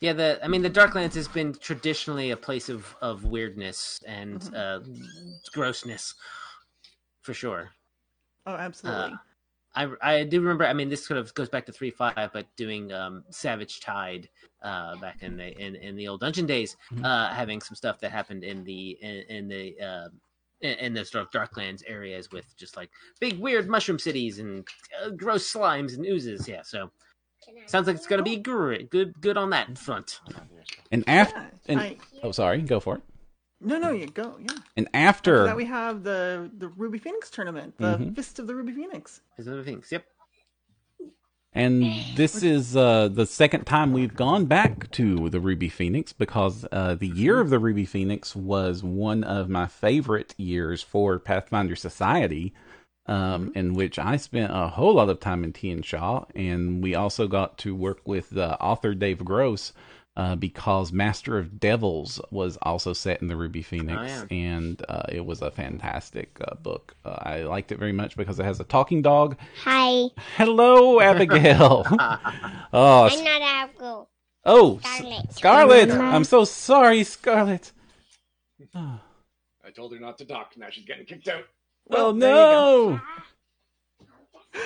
[0.02, 4.40] Yeah, the I mean the Darklands has been traditionally a place of of weirdness and
[4.40, 4.56] Mhm.
[4.56, 4.80] uh,
[5.52, 6.16] grossness,
[7.22, 7.72] for sure.
[8.46, 9.16] Oh, absolutely.
[9.76, 10.66] I I do remember.
[10.66, 14.30] I mean, this sort of goes back to three five, but doing um, Savage Tide
[14.64, 17.06] uh, back in the in, in the old dungeon days, Mhm.
[17.06, 20.10] uh, having some stuff that happened in the in, in the uh,
[20.62, 22.90] in, in the sort of Darklands areas with just like
[23.20, 24.68] big weird mushroom cities and
[25.04, 26.48] uh, gross slimes and oozes.
[26.48, 26.90] Yeah, so
[27.68, 28.90] sounds like it's gonna be great.
[28.90, 30.20] Good good on that in front.
[30.92, 33.04] And after, yeah, and- I- oh, sorry, go for it.
[33.62, 34.38] no, no, you go.
[34.40, 34.56] Yeah.
[34.78, 38.16] And After after, that, we have the the Ruby Phoenix tournament, the Mhm.
[38.16, 39.22] Fist of the Ruby Phoenix.
[39.38, 39.92] Is other things.
[39.92, 40.06] Yep.
[41.52, 41.84] and
[42.16, 46.94] this is uh, the second time we've gone back to the Ruby Phoenix because uh,
[46.96, 52.54] the year of the Ruby Phoenix was one of my favorite years for Pathfinder Society,
[53.10, 56.94] um, in which I spent a whole lot of time in Tian Xia, and we
[56.94, 59.74] also got to work with the author Dave Gross.
[60.18, 64.26] Uh, because Master of Devils was also set in the Ruby Phoenix, yeah.
[64.30, 66.94] and uh, it was a fantastic uh, book.
[67.06, 69.38] Uh, I liked it very much because it has a talking dog.
[69.64, 71.86] Hi, Hello, Abigail.
[72.74, 74.10] oh, I'm not Apple.
[74.44, 75.32] Oh, Scarlet.
[75.32, 75.90] Scarlet!
[75.90, 75.92] Scarlet.
[75.92, 77.72] I'm so sorry, Scarlet.
[78.76, 79.00] Oh,
[79.66, 80.52] I told her not to dock.
[80.58, 81.46] Now she's getting kicked out.
[81.92, 83.02] Oh there you go.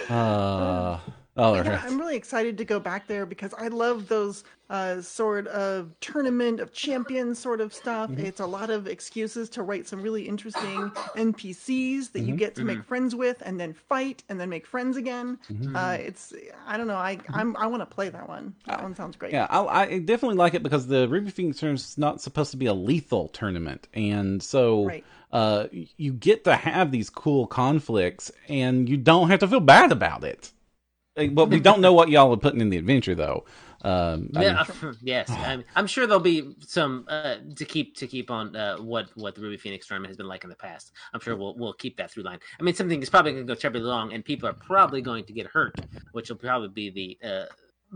[0.09, 0.15] no!
[0.15, 0.99] Uh,
[1.35, 1.81] all Yeah.
[1.83, 6.59] I'm really excited to go back there because I love those uh, sort of tournament
[6.59, 8.09] of champions sort of stuff.
[8.09, 8.25] Mm-hmm.
[8.25, 12.29] It's a lot of excuses to write some really interesting NPCs that Mm-hmm.
[12.29, 15.37] you get to make friends with, and then fight, and then make friends again.
[15.51, 15.75] Mm-hmm.
[15.75, 16.33] Uh, it's
[16.67, 16.95] I don't know.
[16.95, 18.53] I I'm, I want to play that one.
[18.67, 19.33] That one sounds great.
[19.33, 22.57] Yeah, I, I definitely like it because the Ruby Phoenix tournament is not supposed to
[22.57, 25.03] be a lethal tournament, and so Right.
[25.33, 25.67] Uh,
[25.97, 30.23] you get to have these cool conflicts, and you don't have to feel bad about
[30.23, 30.51] it.
[31.15, 33.45] But we don't know what y'all are putting in the adventure, though.
[33.81, 34.63] Um, Yeah,
[35.01, 39.09] yes, I'm, I'm sure there'll be some uh, to keep to keep on uh, what
[39.15, 40.91] what the Ruby Phoenix tournament has been like in the past.
[41.13, 42.39] I'm sure we'll we'll keep that through line.
[42.59, 45.25] I mean, something is probably going to go terribly long, and people are probably going
[45.25, 45.75] to get hurt,
[46.11, 47.45] which will probably be the uh,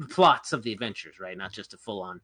[0.09, 1.37] plots of the adventures, right?
[1.37, 2.19] Not just a full on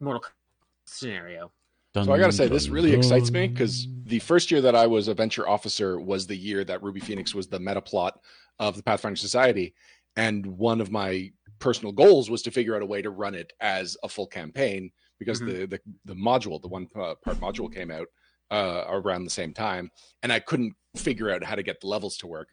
[0.00, 1.50] Mortal Kombat
[1.94, 2.06] scenario.
[2.06, 4.86] So I got to say, this really excites me because the first year that I
[4.86, 8.20] was a venture officer was the year that Ruby Phoenix was the meta plot
[8.58, 9.74] of the Pathfinder Society,
[10.16, 13.52] and one of my personal goals was to figure out a way to run it
[13.60, 17.90] as a full campaign because the, the the module, the one uh, part module, came
[17.90, 18.08] out
[18.50, 19.90] uh, around the same time,
[20.22, 22.48] and I couldn't figure out how to get the levels to work.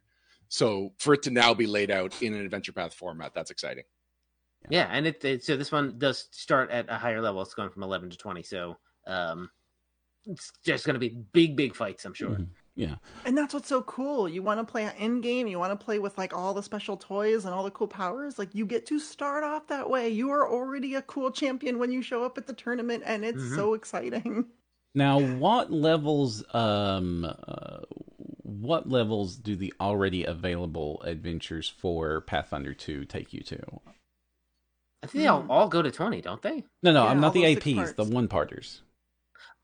[0.48, 3.84] So for it to now be laid out in an adventure path format, that's exciting.
[4.70, 7.42] Yeah, and it, it so this one does start at a higher level.
[7.42, 8.78] It's going from 11 to 20, so
[9.08, 9.50] um,
[10.26, 12.06] it's just going to be big, big fights.
[12.06, 12.30] I'm sure.
[12.32, 12.48] Mhm.
[12.76, 12.96] Yeah.
[13.26, 14.30] And that's what's so cool.
[14.30, 16.96] You want to play in game, you want to play with like all the special
[16.96, 18.40] toys and all the cool powers.
[18.40, 20.08] Like you get to start off that way.
[20.10, 23.42] You are already a cool champion when you show up at the tournament, and it's
[23.44, 23.56] Mhm.
[23.56, 24.46] so exciting.
[24.96, 26.44] Now, what levels?
[26.54, 27.82] Um, uh,
[28.42, 33.60] what levels do the already available adventures for Pathfinder Two take you to?
[35.04, 35.52] I think they all, Hmm.
[35.52, 36.64] all go to 20, don't they?
[36.82, 38.82] No, no, Yeah, I'm not the those six APs, the one parters.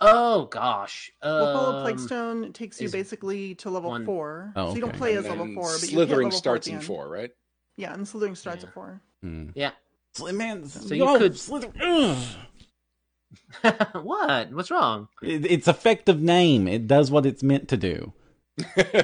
[0.01, 1.11] Oh gosh.
[1.23, 4.81] well, Follow Um, Plaguestone takes you is basically to level one- four, Oh, so you
[4.81, 4.97] don't okay.
[4.97, 6.79] play And as level then four, but you hit Slithering level starts four in at
[6.81, 6.87] the end.
[6.87, 7.31] four, right?
[7.77, 8.67] Yeah, and Slithering starts Yeah.
[8.67, 9.01] at four.
[9.21, 9.49] Hmm.
[9.55, 9.71] Yeah.
[10.13, 12.17] Slim man, So you could- Slither- Ugh.
[14.03, 14.51] what?
[14.51, 15.07] What's wrong?
[15.21, 16.67] It- It's effective name.
[16.67, 18.13] It does what it's meant to do.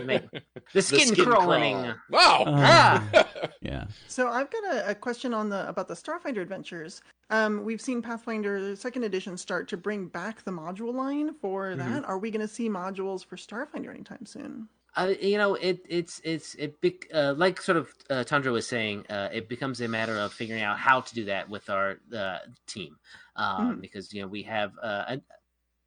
[0.05, 0.23] Make-
[0.73, 1.93] The skin, crawling.
[2.09, 2.43] Wow.
[2.47, 3.27] Ah.
[3.61, 3.85] Yeah.
[4.07, 7.01] So I've got a, a question on the about the Starfinder adventures.
[7.29, 12.05] Um, we've seen Pathfinder Second Edition start to bring back the module line for that.
[12.05, 14.67] Are we going to see modules for Starfinder anytime soon?
[14.95, 18.67] Uh, you know, it it's it's it bec- uh, like sort of uh, Tundra was
[18.67, 19.05] saying.
[19.09, 22.39] Uh, it becomes a matter of figuring out how to do that with our uh,
[22.67, 22.97] team,
[23.37, 23.81] um, Mhm.
[23.81, 24.71] because you know we have.
[24.81, 25.21] Uh, a,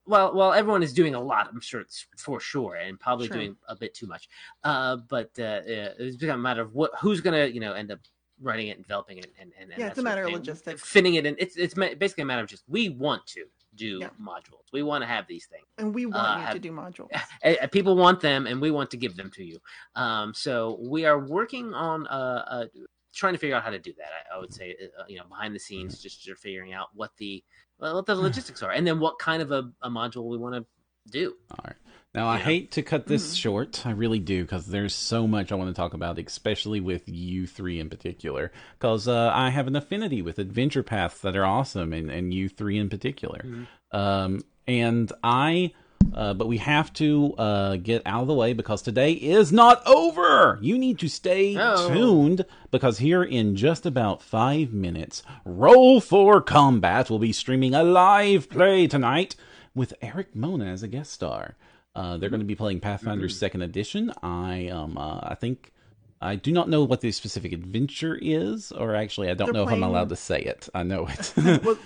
[0.07, 1.49] well, well, everyone is doing a lot.
[1.51, 3.37] I'm sure it's for sure, and probably Sure.
[3.37, 4.29] doing a bit too much.
[4.63, 8.01] Uh, but uh, it's become a matter of what who's gonna you know end up
[8.43, 10.83] writing it, and developing it, and, and, and Yeah, it's a matter of logistics.
[10.83, 11.37] fitting it in.
[11.39, 13.45] It's it's basically a matter of just we want to
[13.77, 14.11] do Yeah.
[14.21, 14.71] modules.
[14.73, 15.67] We want to have these things.
[15.79, 17.11] And we want Uh, you to do modules.
[17.45, 19.59] Uh, people want them and we want to give them to you
[19.97, 22.67] um, so we are working on uh, uh,
[23.13, 25.25] trying to figure out how to do that i, I would say uh, you know
[25.29, 27.43] behind the scenes just figuring out what the
[27.79, 30.65] what the logistics are and then what kind of a, a module we want to
[31.11, 31.77] do All right.
[32.15, 32.45] Now, I Yeah.
[32.45, 33.41] hate to cut this Mhm.
[33.41, 33.85] short.
[33.87, 37.47] I really do, because there's so much I want to talk about, especially with you
[37.47, 38.53] three in particular.
[38.79, 42.49] Because uh, I have an affinity with adventure paths that are awesome, and, and you
[42.49, 43.41] three in particular.
[43.45, 43.67] Mhm.
[43.91, 45.73] Um, and I
[46.13, 49.85] Uh, but we have to uh, get out of the way because today is not
[49.85, 50.59] over.
[50.63, 51.89] You need to stay Oh.
[51.89, 57.83] tuned because here in just about five minutes, Roll for Combat will be streaming a
[57.83, 59.35] live play tonight
[59.75, 61.57] with Erik Mona as a guest star.
[61.97, 64.13] Uh, they're going to be playing Pathfinder Second Edition.
[64.23, 65.73] I um uh, I think
[66.21, 69.69] I do not know what the specific adventure is, or actually I don't They're know
[69.69, 70.69] if I'm allowed to say it.
[70.75, 71.33] I know it.
[71.65, 71.77] Well,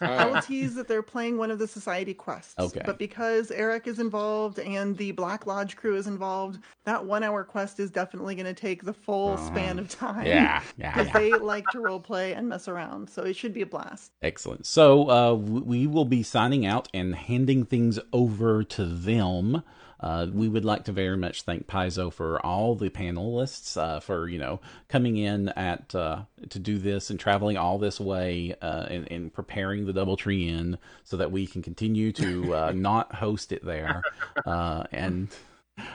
[0.00, 2.54] I Uh, will tease that they're playing one of the society quests.
[2.58, 2.82] Okay.
[2.84, 7.44] But because Eric is involved and the Black Lodge crew is involved, that one hour
[7.44, 10.26] quest is definitely going to take the full span of time.
[10.26, 11.18] Yeah, yeah, Because yeah.
[11.18, 13.08] they like to role play and mess around.
[13.10, 14.12] So it should be a blast.
[14.22, 14.66] Excellent.
[14.66, 19.62] So uh, we will be signing out and handing things over to them.
[20.00, 24.28] Uh, we would like to very much thank Paizo for all the panelists uh, for
[24.28, 28.86] you know coming in at uh, to do this and traveling all this way uh,
[28.90, 33.52] and, and preparing the DoubleTree Inn so that we can continue to uh, not host
[33.52, 34.02] it there.
[34.44, 35.28] Uh, and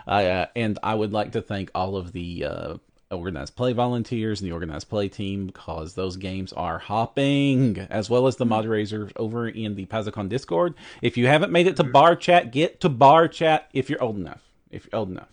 [0.07, 2.77] I uh, and I would like to thank all of the uh,
[3.15, 8.27] organized play volunteers and the organized play team because those games are hopping, as well
[8.27, 10.73] as the moderators over in the PaizoCon Discord.
[11.01, 14.17] If you haven't made it to bar chat, get to bar chat if you're old
[14.17, 14.41] enough.
[14.69, 15.27] If you're old enough,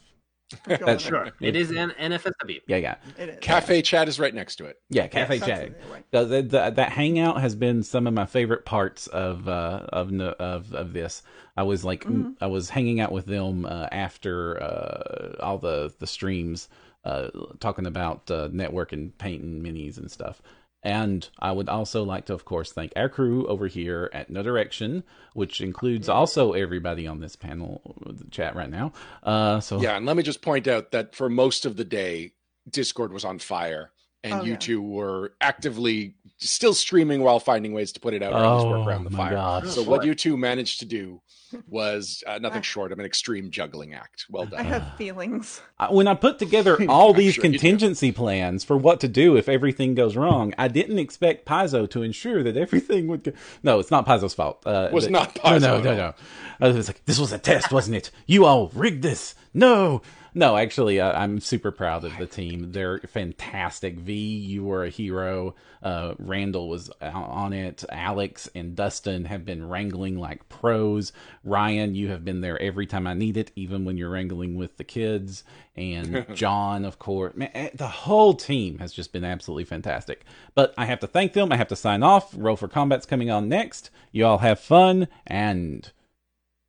[0.67, 0.99] That's on.
[0.99, 1.29] Sure.
[1.41, 2.61] It is an NFSW.
[2.67, 3.39] yeah, yeah, It is.
[3.41, 4.79] Cafe chat is right next to it.
[4.91, 5.07] yeah.
[5.07, 5.63] Cafe That's chat.
[5.69, 6.05] it, right.
[6.13, 10.11] Uh, the, the, that hangout has been some of my favorite parts of uh, of
[10.21, 11.23] of of this.
[11.57, 12.35] I was like, Mhm.
[12.41, 16.69] I was hanging out with them uh, after uh, all the the streams,
[17.05, 17.29] uh,
[17.61, 20.43] talking about uh, networking, painting minis and stuff.
[20.83, 24.43] And I would also like to, of course, thank our crew over here at No
[24.43, 25.03] Direction,
[25.35, 27.83] which includes also everybody on this panel
[28.31, 28.93] chat right now.
[29.23, 32.33] Uh, so Yeah, and let me just point out that for most of the day,
[32.71, 33.91] Discord was on fire,
[34.25, 34.57] and Oh, you yeah.
[34.59, 38.85] two were actively still streaming while finding ways to put it out or at work
[38.85, 39.33] Oh around the fire.
[39.35, 39.69] God.
[39.69, 41.21] So Oh, what you two managed to do
[41.69, 44.27] was uh, nothing short of an extreme juggling act.
[44.31, 44.61] Well done.
[44.61, 45.61] I have feelings.
[45.79, 49.49] I- when I put together all these sure contingency plans for what to do if
[49.49, 53.33] everything goes wrong, I didn't expect Paizo to ensure that everything would go.
[53.63, 54.63] No, it's not Paizo's fault.
[54.67, 55.97] Uh, Was th- not No, Paizo no, at no, all.
[55.97, 56.15] no.
[56.61, 58.11] I was like, this was a test, wasn't it?
[58.27, 59.35] You all rigged this.
[59.55, 60.03] No.
[60.35, 62.73] No, actually, uh, I'm super proud of the team.
[62.73, 63.99] They're fantastic.
[63.99, 65.55] V, you were a hero.
[65.83, 67.85] Uh, Randall was on it.
[67.91, 71.13] Alex and Dustin have been wrangling like pros.
[71.45, 74.77] Ryan, you have been there every time I need it, even when you're wrangling with
[74.77, 75.45] the kids.
[75.77, 77.35] And John, of course.
[77.35, 80.25] Man, eh, the whole team has just been absolutely fantastic.
[80.55, 81.53] But I have to thank them.
[81.53, 82.35] I have to sign off.
[82.37, 83.91] Roll for Combat's coming on next.
[84.13, 85.91] You all have fun and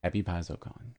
[0.03, 0.93] happy PaizoCon.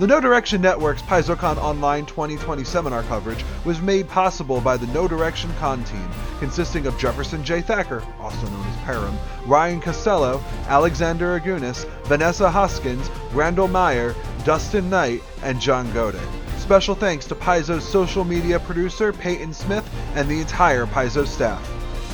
[0.00, 5.06] The No Direction Network's PaizoCon Online 2020 seminar coverage was made possible by the No
[5.06, 7.60] Direction Con team, consisting of Jefferson J.
[7.60, 9.14] Thacker, also known as Param,
[9.46, 14.14] Ryan Costello, Alexander Augunas, Vanessa Hoskins, Randall Meyer,
[14.46, 16.26] Dustin Knight, and John Godek.
[16.58, 21.62] Special thanks to Paizo's social media producer, Peyton Smith, and the entire Paizo staff.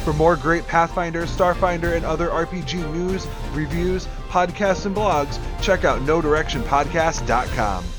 [0.03, 6.01] For more great Pathfinder, Starfinder, and other RPG news, reviews, podcasts, and blogs, check out
[6.03, 7.96] NoDirectionPodcast.com.